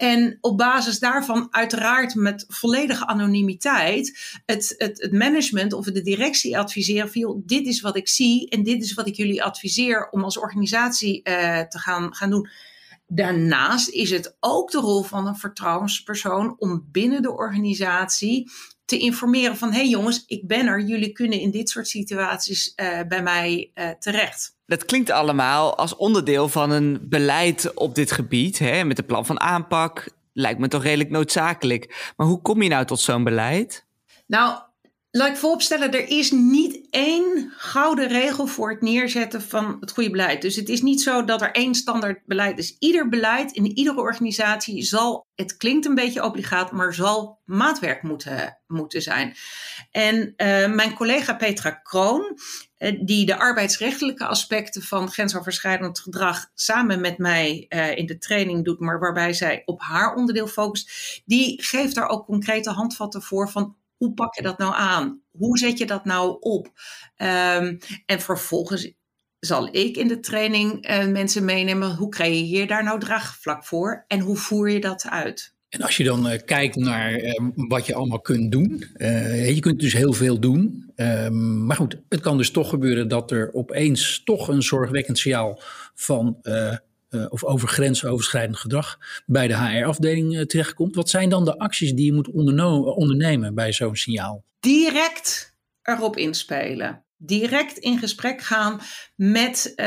En 0.00 0.38
op 0.40 0.58
basis 0.58 0.98
daarvan, 0.98 1.48
uiteraard 1.50 2.14
met 2.14 2.44
volledige 2.48 3.06
anonimiteit, 3.06 4.38
het, 4.46 4.74
het, 4.78 5.02
het 5.02 5.12
management 5.12 5.72
of 5.72 5.84
de 5.84 6.02
directie 6.02 6.58
adviseren 6.58 7.10
van, 7.10 7.42
dit 7.46 7.66
is 7.66 7.80
wat 7.80 7.96
ik 7.96 8.08
zie 8.08 8.48
en 8.48 8.62
dit 8.62 8.82
is 8.82 8.94
wat 8.94 9.06
ik 9.06 9.14
jullie 9.14 9.42
adviseer 9.42 10.08
om 10.10 10.24
als 10.24 10.38
organisatie 10.38 11.16
uh, 11.16 11.60
te 11.60 11.78
gaan, 11.78 12.14
gaan 12.14 12.30
doen. 12.30 12.48
Daarnaast 13.06 13.88
is 13.88 14.10
het 14.10 14.36
ook 14.40 14.70
de 14.70 14.78
rol 14.78 15.02
van 15.02 15.26
een 15.26 15.36
vertrouwenspersoon 15.36 16.54
om 16.58 16.88
binnen 16.90 17.22
de 17.22 17.32
organisatie 17.32 18.50
te 18.90 18.98
informeren 18.98 19.56
van 19.56 19.72
hé 19.72 19.78
hey 19.78 19.88
jongens, 19.88 20.24
ik 20.26 20.46
ben 20.46 20.66
er, 20.66 20.80
jullie 20.80 21.12
kunnen 21.12 21.40
in 21.40 21.50
dit 21.50 21.68
soort 21.68 21.88
situaties 21.88 22.72
uh, 22.76 23.00
bij 23.08 23.22
mij 23.22 23.70
uh, 23.74 23.88
terecht. 23.90 24.56
Dat 24.66 24.84
klinkt 24.84 25.10
allemaal 25.10 25.76
als 25.76 25.96
onderdeel 25.96 26.48
van 26.48 26.70
een 26.70 26.98
beleid 27.02 27.74
op 27.74 27.94
dit 27.94 28.12
gebied, 28.12 28.58
hè, 28.58 28.84
met 28.84 28.98
een 28.98 29.06
plan 29.06 29.26
van 29.26 29.40
aanpak. 29.40 30.08
Lijkt 30.32 30.58
me 30.60 30.68
toch 30.68 30.82
redelijk 30.82 31.10
noodzakelijk. 31.10 32.12
Maar 32.16 32.26
hoe 32.26 32.42
kom 32.42 32.62
je 32.62 32.68
nou 32.68 32.84
tot 32.84 33.00
zo'n 33.00 33.24
beleid? 33.24 33.86
Nou, 34.26 34.58
Laat 35.12 35.28
ik 35.28 35.36
vooropstellen, 35.36 35.92
er 35.92 36.08
is 36.08 36.30
niet 36.30 36.86
één 36.90 37.52
gouden 37.56 38.08
regel 38.08 38.46
voor 38.46 38.70
het 38.70 38.80
neerzetten 38.80 39.42
van 39.42 39.76
het 39.80 39.90
goede 39.90 40.10
beleid. 40.10 40.42
Dus 40.42 40.56
het 40.56 40.68
is 40.68 40.82
niet 40.82 41.02
zo 41.02 41.24
dat 41.24 41.42
er 41.42 41.52
één 41.52 41.74
standaard 41.74 42.20
beleid 42.24 42.58
is. 42.58 42.76
Ieder 42.78 43.08
beleid 43.08 43.52
in 43.52 43.76
iedere 43.76 44.00
organisatie 44.00 44.82
zal, 44.82 45.26
het 45.34 45.56
klinkt 45.56 45.86
een 45.86 45.94
beetje 45.94 46.24
obligaat, 46.24 46.72
maar 46.72 46.94
zal 46.94 47.40
maatwerk 47.44 48.02
moeten, 48.02 48.58
moeten 48.66 49.02
zijn. 49.02 49.34
En 49.90 50.16
uh, 50.16 50.74
mijn 50.74 50.94
collega 50.94 51.34
Petra 51.34 51.70
Kroon, 51.70 52.38
uh, 52.78 53.00
die 53.04 53.26
de 53.26 53.38
arbeidsrechtelijke 53.38 54.26
aspecten 54.26 54.82
van 54.82 55.10
grensoverschrijdend 55.10 56.00
gedrag 56.00 56.50
samen 56.54 57.00
met 57.00 57.18
mij 57.18 57.66
uh, 57.68 57.96
in 57.96 58.06
de 58.06 58.18
training 58.18 58.64
doet, 58.64 58.80
maar 58.80 58.98
waarbij 58.98 59.32
zij 59.32 59.62
op 59.64 59.80
haar 59.80 60.14
onderdeel 60.14 60.46
focust, 60.46 60.90
die 61.24 61.62
geeft 61.62 61.94
daar 61.94 62.08
ook 62.08 62.24
concrete 62.26 62.70
handvatten 62.70 63.22
voor 63.22 63.50
van 63.50 63.78
hoe 64.00 64.14
pak 64.14 64.34
je 64.34 64.42
dat 64.42 64.58
nou 64.58 64.74
aan? 64.74 65.22
Hoe 65.30 65.58
zet 65.58 65.78
je 65.78 65.86
dat 65.86 66.04
nou 66.04 66.36
op? 66.40 66.66
Um, 67.16 67.78
en 68.06 68.20
vervolgens 68.20 68.92
zal 69.38 69.68
ik 69.74 69.96
in 69.96 70.08
de 70.08 70.20
training 70.20 70.90
uh, 70.90 71.06
mensen 71.06 71.44
meenemen. 71.44 71.96
Hoe 71.96 72.08
creëer 72.08 72.60
je 72.60 72.66
daar 72.66 72.84
nou 72.84 73.00
draagvlak 73.00 73.64
voor? 73.64 74.04
En 74.06 74.20
hoe 74.20 74.36
voer 74.36 74.70
je 74.70 74.80
dat 74.80 75.06
uit? 75.08 75.54
En 75.68 75.82
als 75.82 75.96
je 75.96 76.04
dan 76.04 76.30
uh, 76.30 76.38
kijkt 76.44 76.76
naar 76.76 77.22
uh, 77.22 77.50
wat 77.54 77.86
je 77.86 77.94
allemaal 77.94 78.20
kunt 78.20 78.52
doen. 78.52 78.84
je 78.98 79.58
kunt 79.60 79.80
dus 79.80 79.92
heel 79.92 80.12
veel 80.12 80.40
doen. 80.40 80.92
Ehm, 80.94 81.66
maar 81.66 81.76
goed, 81.76 82.00
het 82.08 82.20
kan 82.20 82.36
dus 82.36 82.50
toch 82.50 82.68
gebeuren 82.68 83.08
dat 83.08 83.30
er 83.30 83.52
opeens 83.52 84.22
toch 84.24 84.48
een 84.48 84.62
zorgwekkend 84.62 85.18
signaal 85.18 85.60
van 85.94 86.38
uh, 87.10 87.26
of 87.28 87.44
over 87.44 87.68
grensoverschrijdend 87.68 88.58
gedrag 88.58 88.98
bij 89.26 89.48
de 89.48 89.56
HR-afdeling 89.56 90.34
uh, 90.34 90.42
terechtkomt. 90.42 90.94
Wat 90.94 91.10
zijn 91.10 91.28
dan 91.28 91.44
de 91.44 91.58
acties 91.58 91.92
die 91.92 92.04
je 92.04 92.12
moet 92.12 92.30
ondernemen 92.94 93.54
bij 93.54 93.72
zo'n 93.72 93.96
signaal? 93.96 94.44
Direct 94.60 95.56
erop 95.82 96.16
inspelen. 96.16 97.04
Direct 97.16 97.78
in 97.78 97.98
gesprek 97.98 98.40
gaan 98.40 98.80
met 99.14 99.72
uh, 99.76 99.86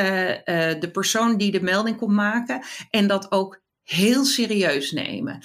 de 0.80 0.89
persoon 0.92 1.38
die 1.38 1.51
de 1.51 1.62
melding 1.62 1.98
komt 1.98 2.15
maken 2.15 2.62
en 2.89 3.08
dat 3.08 3.32
ook 3.32 3.62
heel 3.84 4.25
serieus 4.25 4.92
nemen. 4.92 5.39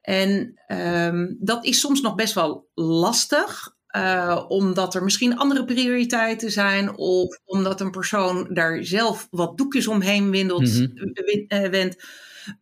En 0.00 0.60
um, 0.68 1.36
dat 1.40 1.64
is 1.64 1.80
soms 1.80 2.00
nog 2.00 2.14
best 2.14 2.34
wel 2.34 2.68
lastig, 2.74 3.76
uh, 3.96 4.44
omdat 4.48 4.94
er 4.94 5.04
misschien 5.04 5.36
andere 5.36 5.64
prioriteiten 5.64 6.50
zijn, 6.50 6.96
of 6.96 7.38
omdat 7.44 7.80
een 7.80 7.90
persoon 7.90 8.48
daar 8.54 8.84
zelf 8.84 9.28
wat 9.30 9.56
doekjes 9.56 9.86
omheen 9.86 10.30
windelt, 10.30 10.74
mm 10.74 10.92
-hmm. 10.94 11.70
wendt. 11.70 12.04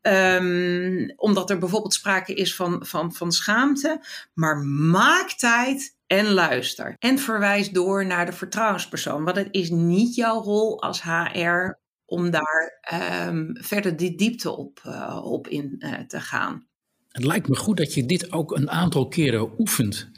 Um, 0.03 1.13
omdat 1.17 1.51
er 1.51 1.59
bijvoorbeeld 1.59 1.95
sprake 1.95 2.35
is 2.35 2.55
van, 2.55 2.87
van, 2.87 3.13
van 3.13 3.33
schaamte. 3.33 4.01
Maar 4.35 4.59
maak 4.59 5.33
tijd 5.33 5.97
en 6.07 6.33
luister. 6.33 6.97
En 6.99 7.19
verwijs 7.19 7.71
door 7.71 8.07
naar 8.07 8.27
de 8.27 8.33
vertrouwenspersoon. 8.33 9.25
Want 9.25 9.37
het 9.37 9.49
is 9.51 9.71
niet 9.71 10.15
jouw 10.15 10.43
rol 10.43 10.83
als 10.83 11.03
HR 11.03 11.81
om 12.05 12.31
daar 12.31 12.81
um, 13.27 13.57
verder 13.61 13.97
die 13.97 14.17
diepte 14.17 14.57
op, 14.57 14.83
uh, 14.87 15.21
op 15.25 15.49
in 15.49 15.75
uh, 15.79 15.99
te 15.99 16.21
gaan. 16.21 16.67
Het 17.09 17.25
lijkt 17.25 17.49
me 17.49 17.57
goed 17.57 17.77
dat 17.77 17.95
je 17.95 18.07
dit 18.07 18.33
ook 18.33 18.57
een 18.57 18.71
aantal 18.71 19.09
keren 19.09 19.61
oefent. 19.61 20.11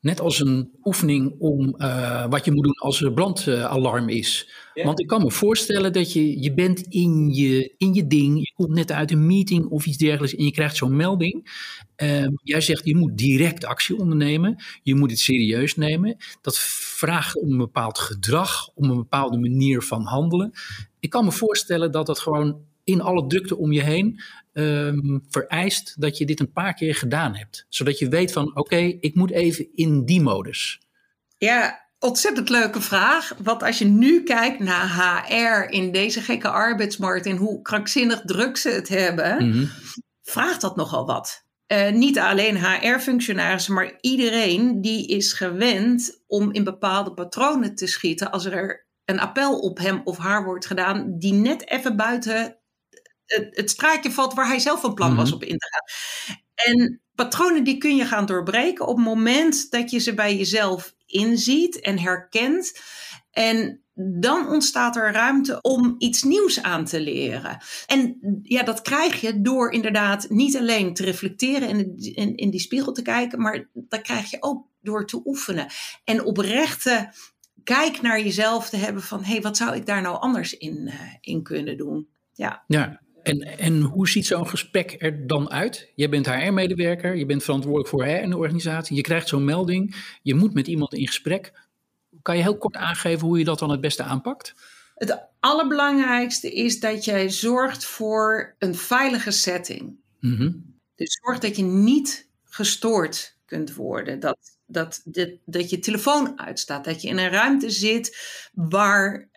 Net 0.00 0.20
als 0.20 0.40
een 0.40 0.70
oefening 0.84 1.34
om 1.38 1.74
uh, 1.78 2.26
wat 2.28 2.44
je 2.44 2.52
moet 2.52 2.64
doen 2.64 2.78
als 2.78 3.02
er 3.02 3.12
brandalarm 3.12 4.08
is. 4.08 4.50
Ja. 4.74 4.84
Want 4.84 5.00
ik 5.00 5.06
kan 5.06 5.22
me 5.22 5.30
voorstellen 5.30 5.92
dat 5.92 6.12
je, 6.12 6.42
je 6.42 6.54
bent 6.54 6.80
in 6.80 7.34
je, 7.34 7.74
in 7.76 7.94
je 7.94 8.06
ding, 8.06 8.38
je 8.38 8.52
komt 8.54 8.74
net 8.74 8.92
uit 8.92 9.10
een 9.10 9.26
meeting 9.26 9.66
of 9.66 9.86
iets 9.86 9.96
dergelijks 9.96 10.34
en 10.36 10.44
je 10.44 10.50
krijgt 10.50 10.76
zo'n 10.76 10.96
melding. 10.96 11.50
Uh, 12.02 12.26
jij 12.42 12.60
zegt 12.60 12.84
je 12.84 12.96
moet 12.96 13.18
direct 13.18 13.64
actie 13.64 13.98
ondernemen, 13.98 14.62
je 14.82 14.94
moet 14.94 15.10
het 15.10 15.20
serieus 15.20 15.76
nemen. 15.76 16.16
Dat 16.40 16.58
vraagt 16.58 17.36
om 17.36 17.50
een 17.50 17.58
bepaald 17.58 17.98
gedrag, 17.98 18.68
om 18.74 18.90
een 18.90 18.96
bepaalde 18.96 19.38
manier 19.38 19.82
van 19.82 20.02
handelen. 20.02 20.52
Ik 21.00 21.10
kan 21.10 21.24
me 21.24 21.32
voorstellen 21.32 21.92
dat 21.92 22.06
dat 22.06 22.18
gewoon 22.18 22.60
in 22.84 23.00
alle 23.00 23.26
drukte 23.26 23.56
om 23.56 23.72
je 23.72 23.82
heen 23.82 24.20
um, 24.52 25.24
vereist 25.28 26.00
dat 26.00 26.18
je 26.18 26.26
dit 26.26 26.40
een 26.40 26.52
paar 26.52 26.74
keer 26.74 26.94
gedaan 26.94 27.34
hebt. 27.34 27.66
Zodat 27.68 27.98
je 27.98 28.08
weet 28.08 28.32
van 28.32 28.48
oké, 28.48 28.58
okay, 28.58 28.96
ik 29.00 29.14
moet 29.14 29.30
even 29.30 29.68
in 29.74 30.04
die 30.04 30.20
modus. 30.20 30.80
Ja, 31.38 31.88
ontzettend 31.98 32.48
leuke 32.48 32.80
vraag. 32.80 33.34
Want 33.42 33.62
als 33.62 33.78
je 33.78 33.84
nu 33.84 34.22
kijkt 34.22 34.58
naar 34.58 34.88
HR 34.88 35.72
in 35.72 35.92
deze 35.92 36.20
gekke 36.20 36.48
arbeidsmarkt 36.48 37.26
en 37.26 37.36
hoe 37.36 37.62
krankzinnig 37.62 38.20
druk 38.24 38.56
ze 38.56 38.68
het 38.68 38.88
hebben, 38.88 39.44
mm 39.44 39.52
-hmm. 39.52 39.70
vraagt 40.22 40.60
dat 40.60 40.76
nogal 40.76 41.06
wat. 41.06 41.48
Uh, 41.72 41.90
niet 41.90 42.18
alleen 42.18 42.64
HR-functionarissen, 42.64 43.74
maar 43.74 43.98
iedereen 44.00 44.80
die 44.80 45.06
is 45.06 45.32
gewend 45.32 46.22
om 46.26 46.52
in 46.52 46.64
bepaalde 46.64 47.12
patronen 47.12 47.74
te 47.74 47.86
schieten 47.86 48.30
als 48.30 48.44
er 48.44 48.86
een 49.04 49.20
appel 49.20 49.58
op 49.58 49.78
hem 49.78 50.00
of 50.04 50.18
haar 50.18 50.44
wordt 50.44 50.66
gedaan 50.66 51.18
die 51.18 51.32
net 51.32 51.68
even 51.68 51.96
buiten 51.96 52.59
het, 53.34 53.56
het 53.56 53.70
straatje 53.70 54.10
valt 54.10 54.34
waar 54.34 54.46
hij 54.46 54.58
zelf 54.58 54.80
van 54.80 54.94
plan 54.94 55.10
mm 55.10 55.16
-hmm. 55.16 55.24
was 55.24 55.32
op 55.32 55.44
in 55.44 55.58
te 55.58 55.68
gaan. 55.70 56.36
En 56.54 57.00
patronen 57.14 57.64
die 57.64 57.78
kun 57.78 57.96
je 57.96 58.04
gaan 58.04 58.26
doorbreken 58.26 58.86
op 58.86 58.96
het 58.96 59.04
moment 59.04 59.70
dat 59.70 59.90
je 59.90 59.98
ze 59.98 60.14
bij 60.14 60.36
jezelf 60.36 60.94
inziet 61.06 61.80
en 61.80 61.98
herkent. 61.98 62.80
En 63.30 63.82
dan 63.94 64.48
ontstaat 64.48 64.96
er 64.96 65.12
ruimte 65.12 65.60
om 65.60 65.94
iets 65.98 66.22
nieuws 66.22 66.62
aan 66.62 66.84
te 66.84 67.00
leren. 67.00 67.58
En 67.86 68.18
ja, 68.42 68.62
dat 68.62 68.82
krijg 68.82 69.20
je 69.20 69.40
door 69.40 69.72
inderdaad 69.72 70.26
niet 70.28 70.56
alleen 70.56 70.94
te 70.94 71.04
reflecteren 71.04 71.68
en 71.68 71.96
in, 71.96 72.36
in, 72.36 72.50
die 72.50 72.60
spiegel 72.60 72.92
te 72.92 73.02
kijken, 73.02 73.40
maar 73.40 73.68
dat 73.72 74.02
krijg 74.02 74.30
je 74.30 74.36
ook 74.40 74.66
door 74.80 75.06
te 75.06 75.22
oefenen. 75.24 75.66
En 76.04 76.24
oprechte 76.24 77.12
kijk 77.64 78.02
naar 78.02 78.20
jezelf 78.20 78.68
te 78.68 78.76
hebben 78.76 79.02
van, 79.02 79.24
hé, 79.24 79.32
hey, 79.32 79.40
wat 79.40 79.56
zou 79.56 79.76
ik 79.76 79.86
daar 79.86 80.02
nou 80.02 80.20
anders 80.20 80.56
in, 80.56 80.76
uh, 80.86 80.94
in 81.20 81.42
kunnen 81.42 81.76
doen? 81.76 82.08
Ja. 82.32 82.64
ja, 82.66 83.00
en, 83.22 83.58
en 83.58 83.80
hoe 83.80 84.08
ziet 84.08 84.26
zo'n 84.26 84.48
gesprek 84.48 84.96
er 84.98 85.26
dan 85.26 85.50
uit? 85.50 85.92
Je 85.94 86.08
bent 86.08 86.26
HR-medewerker, 86.26 87.16
je 87.16 87.26
bent 87.26 87.44
verantwoordelijk 87.44 87.90
voor 87.90 88.04
HR 88.04 88.22
in 88.22 88.30
de 88.30 88.36
organisatie, 88.36 88.96
je 88.96 89.02
krijgt 89.02 89.28
zo'n 89.28 89.44
melding, 89.44 89.96
je 90.22 90.34
moet 90.34 90.54
met 90.54 90.66
iemand 90.66 90.94
in 90.94 91.06
gesprek. 91.06 91.52
Kan 92.22 92.36
je 92.36 92.42
heel 92.42 92.58
kort 92.58 92.76
aangeven 92.76 93.26
hoe 93.26 93.38
je 93.38 93.44
dat 93.44 93.58
dan 93.58 93.70
het 93.70 93.80
beste 93.80 94.02
aanpakt? 94.02 94.54
Het 94.94 95.20
allerbelangrijkste 95.40 96.52
is 96.52 96.80
dat 96.80 97.04
jij 97.04 97.30
zorgt 97.30 97.84
voor 97.84 98.54
een 98.58 98.74
veilige 98.74 99.30
setting. 99.30 99.96
Mm 100.20 100.36
-hmm. 100.36 100.78
Dus 100.94 101.18
zorg 101.22 101.38
dat 101.38 101.56
je 101.56 101.62
niet 101.62 102.28
gestoord 102.44 103.36
kunt 103.44 103.74
worden. 103.74 104.20
Dat, 104.20 104.38
dat, 104.66 105.00
dat, 105.04 105.30
dat 105.44 105.70
je 105.70 105.78
telefoon 105.78 106.40
uitstaat. 106.40 106.84
Dat 106.84 107.02
je 107.02 107.08
in 107.08 107.18
een 107.18 107.30
ruimte 107.30 107.70
zit 107.70 108.18
waar, 108.52 109.20
uh, 109.20 109.28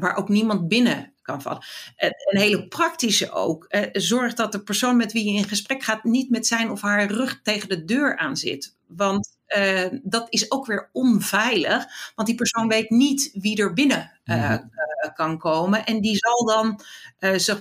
waar 0.00 0.16
ook 0.16 0.28
niemand 0.28 0.68
binnen 0.68 1.11
kan 1.22 1.42
vallen. 1.42 1.62
Een 1.96 2.40
hele 2.40 2.68
praktische 2.68 3.30
ook. 3.30 3.64
Eh, 3.64 3.88
zorg 3.92 4.34
dat 4.34 4.52
de 4.52 4.62
persoon 4.62 4.96
met 4.96 5.12
wie 5.12 5.32
je 5.32 5.38
in 5.38 5.48
gesprek 5.48 5.82
gaat 5.82 6.04
niet 6.04 6.30
met 6.30 6.46
zijn 6.46 6.70
of 6.70 6.80
haar 6.80 7.10
rug 7.10 7.40
tegen 7.42 7.68
de 7.68 7.84
deur 7.84 8.16
aan 8.16 8.36
zit. 8.36 8.76
Want 8.86 9.36
uh, 9.56 9.86
dat 10.02 10.26
is 10.28 10.50
ook 10.50 10.66
weer 10.66 10.88
onveilig, 10.92 11.86
want 12.14 12.28
die 12.28 12.36
persoon 12.36 12.68
weet 12.68 12.90
niet 12.90 13.30
wie 13.32 13.62
er 13.62 13.72
binnen 13.72 14.12
uh, 14.24 14.50
uh, 14.50 14.58
kan 15.14 15.38
komen. 15.38 15.86
En 15.86 16.00
die 16.00 16.16
zal 16.16 16.44
dan 16.44 16.80
zich 17.38 17.60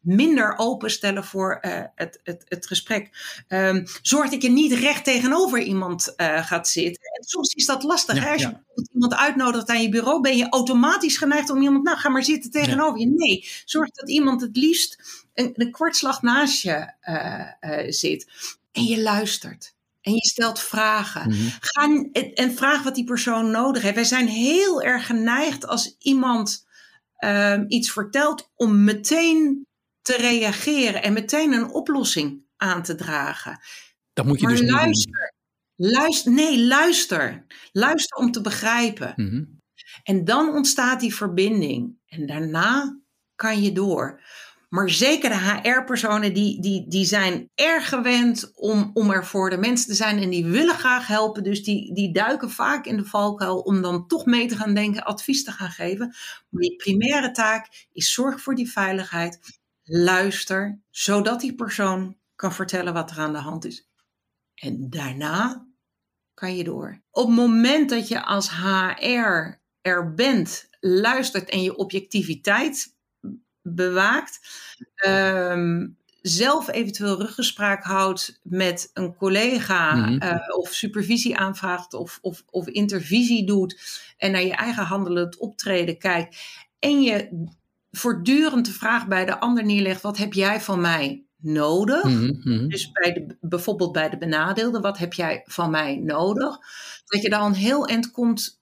minder 0.00 0.54
openstellen 0.56 1.24
voor 1.24 1.58
uh, 1.62 1.82
het, 1.94 2.20
het, 2.22 2.44
het 2.48 2.66
gesprek. 2.66 3.10
Um, 3.48 3.84
zorg 4.02 4.30
dat 4.30 4.42
je 4.42 4.50
niet 4.50 4.72
recht 4.72 5.04
tegenover 5.04 5.60
iemand 5.60 6.14
uh, 6.16 6.46
gaat 6.46 6.68
zitten. 6.68 7.02
En 7.02 7.24
soms 7.24 7.54
is 7.54 7.66
dat 7.66 7.82
lastig. 7.82 8.16
Ja, 8.16 8.32
Als 8.32 8.42
je 8.42 8.48
ja. 8.48 8.62
Iemand 9.00 9.20
uitnodigt 9.20 9.68
aan 9.68 9.82
je 9.82 9.88
bureau, 9.88 10.20
ben 10.20 10.36
je 10.36 10.48
automatisch 10.48 11.16
geneigd 11.16 11.50
om 11.50 11.62
iemand, 11.62 11.84
nou 11.84 11.98
ga 11.98 12.08
maar 12.08 12.24
zitten 12.24 12.50
tegenover 12.50 13.00
je. 13.00 13.06
Nee, 13.06 13.48
zorg 13.64 13.90
dat 13.90 14.08
iemand 14.08 14.40
het 14.40 14.56
liefst 14.56 15.02
een, 15.34 15.52
een 15.54 15.70
kwartslag 15.70 16.22
naast 16.22 16.62
je 16.62 16.92
uh, 17.04 17.90
zit. 17.92 18.26
En 18.72 18.84
je 18.84 19.02
luistert. 19.02 19.74
En 20.00 20.12
je 20.12 20.26
stelt 20.26 20.60
vragen. 20.60 21.22
Mm 21.22 21.36
-hmm. 21.36 21.50
Ga, 21.60 22.10
en, 22.34 22.54
vraag 22.54 22.82
wat 22.82 22.94
die 22.94 23.04
persoon 23.04 23.50
nodig 23.50 23.82
heeft. 23.82 23.94
Wij 23.94 24.04
zijn 24.04 24.28
heel 24.28 24.82
erg 24.82 25.06
geneigd 25.06 25.66
als 25.66 25.96
iemand 25.98 26.66
um, 27.24 27.64
iets 27.68 27.92
vertelt 27.92 28.50
om 28.56 28.84
meteen 28.84 29.66
te 30.02 30.16
reageren 30.16 31.02
en 31.02 31.12
meteen 31.12 31.52
een 31.52 31.70
oplossing 31.70 32.42
aan 32.56 32.82
te 32.82 32.94
dragen. 32.94 33.60
Dat 34.12 34.26
moet 34.26 34.40
je 34.40 34.46
maar 34.46 34.56
dus 34.56 34.62
niet 34.62 34.70
luister. 34.70 35.38
Luister. 35.80 36.32
Nee, 36.32 36.66
luister. 36.66 37.46
Luister 37.72 38.16
om 38.16 38.32
te 38.32 38.40
begrijpen. 38.40 39.12
Mm 39.16 39.28
-hmm. 39.28 39.58
En 40.02 40.24
dan 40.24 40.54
ontstaat 40.54 41.00
die 41.00 41.14
verbinding. 41.14 41.96
En 42.06 42.26
daarna 42.26 43.00
kan 43.34 43.62
je 43.62 43.72
door. 43.72 44.22
Maar 44.68 44.90
zeker 44.90 45.30
de 45.30 45.36
HR-personen, 45.36 46.34
die, 46.34 46.60
die, 46.60 46.88
die 46.88 47.04
zijn 47.04 47.50
erg 47.54 47.88
gewend 47.88 48.50
om, 48.54 48.90
om 48.94 49.10
er 49.10 49.26
voor 49.26 49.50
de 49.50 49.56
mensen 49.56 49.88
te 49.88 49.94
zijn. 49.94 50.18
En 50.18 50.30
die 50.30 50.46
willen 50.46 50.74
graag 50.74 51.06
helpen. 51.06 51.42
Dus 51.42 51.62
die, 51.62 51.94
die 51.94 52.12
duiken 52.12 52.50
vaak 52.50 52.86
in 52.86 52.96
de 52.96 53.04
valkuil 53.04 53.58
om 53.58 53.82
dan 53.82 54.06
toch 54.06 54.26
mee 54.26 54.46
te 54.46 54.56
gaan 54.56 54.74
denken, 54.74 55.04
advies 55.04 55.44
te 55.44 55.52
gaan 55.52 55.70
geven. 55.70 56.14
Maar 56.48 56.62
je 56.62 56.76
primaire 56.76 57.30
taak 57.30 57.86
is 57.92 58.12
zorg 58.12 58.40
voor 58.40 58.54
die 58.54 58.70
veiligheid 58.70 59.58
luister, 59.82 60.80
zodat 60.90 61.40
die 61.40 61.54
persoon 61.54 62.16
kan 62.34 62.52
vertellen 62.52 62.92
wat 62.92 63.10
er 63.10 63.18
aan 63.18 63.32
de 63.32 63.38
hand 63.38 63.64
is. 63.64 63.88
En 64.54 64.90
daarna 64.90 65.69
kan 66.40 66.56
je 66.56 66.64
door. 66.64 67.00
Op 67.10 67.26
het 67.26 67.36
moment 67.36 67.90
dat 67.90 68.08
je 68.08 68.24
als 68.24 68.50
HR 68.50 69.58
er 69.80 70.14
bent, 70.14 70.68
luistert 70.80 71.48
en 71.50 71.62
je 71.62 71.76
objectiviteit 71.76 72.96
bewaakt, 73.62 74.40
ehm, 74.94 75.88
zelf 76.20 76.68
eventueel 76.68 77.18
ruggespraak 77.20 77.84
houdt 77.84 78.40
met 78.42 78.90
een 78.94 79.16
collega 79.16 79.94
Mhm. 79.94 80.18
eh, 80.18 80.56
of 80.58 80.72
supervisie 80.72 81.36
aanvraagt 81.36 81.94
of, 81.94 82.18
of, 82.22 82.42
of 82.50 82.66
intervisie 82.68 83.46
doet 83.46 83.80
en 84.16 84.30
naar 84.32 84.42
je 84.44 84.54
eigen 84.54 84.84
handelend 84.84 85.36
optreden 85.36 85.98
kijkt 85.98 86.36
en 86.78 87.02
je 87.02 87.44
voortdurend 87.90 88.66
de 88.66 88.72
vraag 88.72 89.06
bij 89.08 89.24
de 89.24 89.40
ander 89.40 89.64
neerlegt, 89.64 90.02
wat 90.02 90.16
heb 90.16 90.32
jij 90.32 90.60
van 90.60 90.80
mij 90.80 91.24
nodig? 91.42 92.04
Mhm, 92.04 92.34
mhm. 92.42 92.68
Dus 92.68 92.90
bij 92.90 93.12
de, 93.12 93.36
bijvoorbeeld 93.40 93.92
bij 93.92 94.10
de 94.10 94.18
benadeelde, 94.18 94.80
wat 94.80 94.98
heb 94.98 95.12
jij 95.12 95.42
van 95.44 95.70
mij 95.70 95.96
nodig? 95.96 96.58
Dat 97.04 97.22
je 97.22 97.30
dan 97.30 97.44
een 97.44 97.54
heel 97.54 97.86
eind 97.86 98.10
komt 98.10 98.60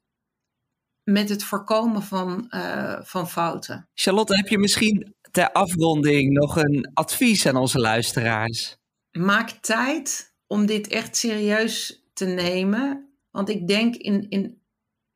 met 1.04 1.28
het 1.28 1.44
voorkomen 1.44 2.02
van, 2.02 2.50
eh, 2.50 2.98
van 3.02 3.28
fouten. 3.28 3.88
Charlotte, 3.94 4.36
heb 4.36 4.48
je 4.48 4.58
misschien 4.58 5.14
ter 5.30 5.52
afronding 5.52 6.32
nog 6.32 6.56
een 6.56 6.90
advies 6.94 7.46
aan 7.46 7.56
onze 7.56 7.78
luisteraars? 7.78 8.76
Maak 9.10 9.50
tijd 9.50 10.34
om 10.46 10.66
dit 10.66 10.88
echt 10.88 11.16
serieus 11.16 12.02
te 12.12 12.24
nemen. 12.24 13.08
Want 13.30 13.48
ik 13.48 13.68
denk 13.68 13.94
in, 13.94 14.26
in, 14.28 14.62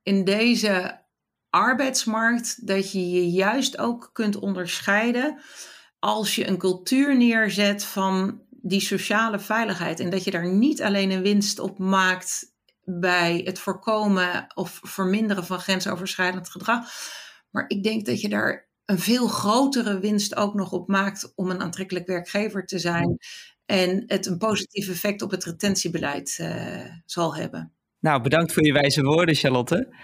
in 0.02 0.24
deze 0.24 1.00
arbeidsmarkt 1.50 2.66
dat 2.66 2.92
je 2.92 3.10
je 3.10 3.30
juist 3.30 3.78
ook 3.78 4.10
kunt 4.12 4.36
onderscheiden 4.36 5.40
als 6.02 6.34
je 6.34 6.46
een 6.46 6.58
cultuur 6.58 7.16
neerzet 7.16 7.84
van 7.84 8.42
die 8.50 8.80
sociale 8.80 9.38
veiligheid. 9.38 10.00
En 10.00 10.10
dat 10.10 10.24
je 10.24 10.30
daar 10.30 10.48
niet 10.48 10.82
alleen 10.82 11.10
een 11.10 11.22
winst 11.22 11.58
op 11.58 11.78
maakt 11.78 12.52
bij 12.84 13.40
het 13.44 13.58
voorkomen 13.58 14.46
of 14.54 14.80
verminderen 14.82 15.46
van 15.46 15.58
grensoverschrijdend 15.58 16.48
gedrag. 16.48 16.86
Maar 17.50 17.64
ik 17.68 17.82
denk 17.82 18.06
dat 18.06 18.20
je 18.20 18.28
daar 18.28 18.68
een 18.84 18.98
veel 18.98 19.28
grotere 19.28 19.98
winst 19.98 20.36
ook 20.36 20.54
nog 20.54 20.72
op 20.72 20.88
maakt 20.88 21.32
om 21.34 21.50
een 21.50 21.60
aantrekkelijk 21.60 22.06
werkgever 22.06 22.66
te 22.66 22.78
zijn. 22.78 23.18
En 23.66 24.02
het 24.06 24.26
een 24.26 24.38
positief 24.38 24.88
effect 24.88 25.22
op 25.22 25.30
het 25.30 25.44
retentiebeleid 25.44 26.36
eh, 26.38 26.86
zal 27.06 27.34
hebben. 27.34 27.72
Nou, 28.02 28.22
bedankt 28.22 28.52
voor 28.52 28.64
je 28.66 28.72
wijze 28.72 29.02
woorden, 29.02 29.34
Charlotte. 29.34 29.94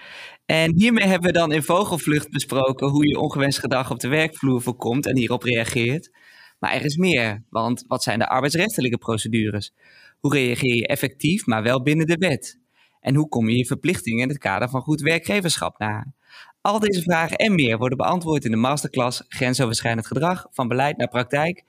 En 0.47 0.75
hiermee 0.77 1.07
hebben 1.07 1.33
we 1.33 1.39
dan 1.39 1.53
in 1.53 1.63
vogelvlucht 1.63 2.31
besproken 2.31 2.89
hoe 2.89 3.09
je 3.09 3.19
ongewenst 3.19 3.59
gedrag 3.59 3.91
op 3.91 4.01
de 4.01 4.09
werkvloer 4.09 4.63
voorkomt 4.63 5.07
en 5.07 5.17
hierop 5.17 5.43
reageert. 5.43 6.11
Maar 6.59 6.73
er 6.73 6.85
is 6.85 6.97
meer, 6.97 7.45
want 7.51 7.85
wat 7.87 8.03
zijn 8.03 8.19
de 8.19 8.29
arbeidsrechtelijke 8.29 8.99
procedures? 8.99 9.73
Hoe 10.19 10.33
reageer 10.33 10.75
je 10.75 10.87
effectief, 10.87 11.47
maar 11.47 11.63
wel 11.63 11.83
binnen 11.83 12.07
de 12.07 12.17
wet? 12.17 12.61
En 13.01 13.15
hoe 13.15 13.29
kom 13.29 13.49
je 13.49 13.57
je 13.57 13.67
verplichtingen 13.67 14.23
in 14.23 14.29
het 14.29 14.39
kader 14.39 14.69
van 14.69 14.81
goed 14.81 15.01
werkgeverschap 15.01 15.79
na? 15.79 16.13
Al 16.61 16.79
deze 16.79 17.03
vragen 17.03 17.37
en 17.37 17.55
meer 17.55 17.79
worden 17.79 17.99
beantwoord 17.99 18.45
in 18.45 18.51
de 18.51 18.57
masterclass 18.57 19.25
Grensoverschrijdend 19.29 20.07
gedrag 20.07 20.47
van 20.51 20.69
beleid 20.69 20.97
naar 20.97 21.09
praktijk 21.09 21.65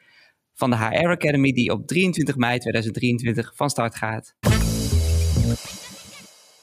van 0.54 0.70
de 0.70 0.78
HR 0.78 1.10
Academy 1.10 1.52
die 1.52 1.72
op 1.72 1.88
23 1.88 2.36
mei 2.36 2.60
2023 2.60 3.52
van 3.56 3.70
start 3.70 3.96
gaat. 3.96 4.36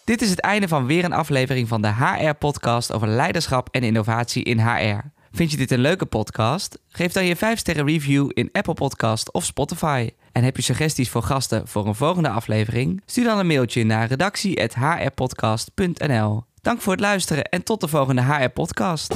Dit 0.07 0.23
is 0.23 0.31
het 0.31 0.41
einde 0.41 0.69
van 0.69 0.87
weer 0.87 1.05
een 1.05 1.13
aflevering 1.13 1.69
van 1.69 1.83
de 1.83 1.95
HR-podcast 1.95 2.93
over 2.93 3.09
leiderschap 3.09 3.69
en 3.71 3.83
innovatie 3.83 4.43
in 4.43 4.61
HR. 4.61 4.99
Vind 5.33 5.51
je 5.51 5.57
dit 5.57 5.71
een 5.71 5.79
leuke 5.79 6.07
podcast? 6.07 6.79
Geef 6.89 7.13
dan 7.13 7.25
je 7.25 7.37
5-sterren 7.37 7.85
review 7.85 8.31
in 8.33 8.49
Apple 8.53 8.75
Podcast 8.75 9.33
of 9.33 9.45
Spotify. 9.45 10.11
En 10.33 10.45
heb 10.45 10.57
je 10.57 10.63
suggesties 10.63 11.11
voor 11.11 11.23
gasten 11.23 11.69
voor 11.69 11.87
een 11.87 11.95
volgende 11.95 12.29
aflevering? 12.29 13.03
Stuur 13.07 13.25
dan 13.25 13.39
een 13.39 13.47
mailtje 13.47 13.85
naar 13.85 14.09
redactie.hrpodcast.nl 14.09 16.45
Dank 16.63 16.81
voor 16.81 16.93
het 16.93 17.01
luisteren 17.01 17.45
en 17.45 17.63
tot 17.63 17.81
de 17.81 17.89
volgende 17.89 18.23
HR-podcast. 18.23 19.15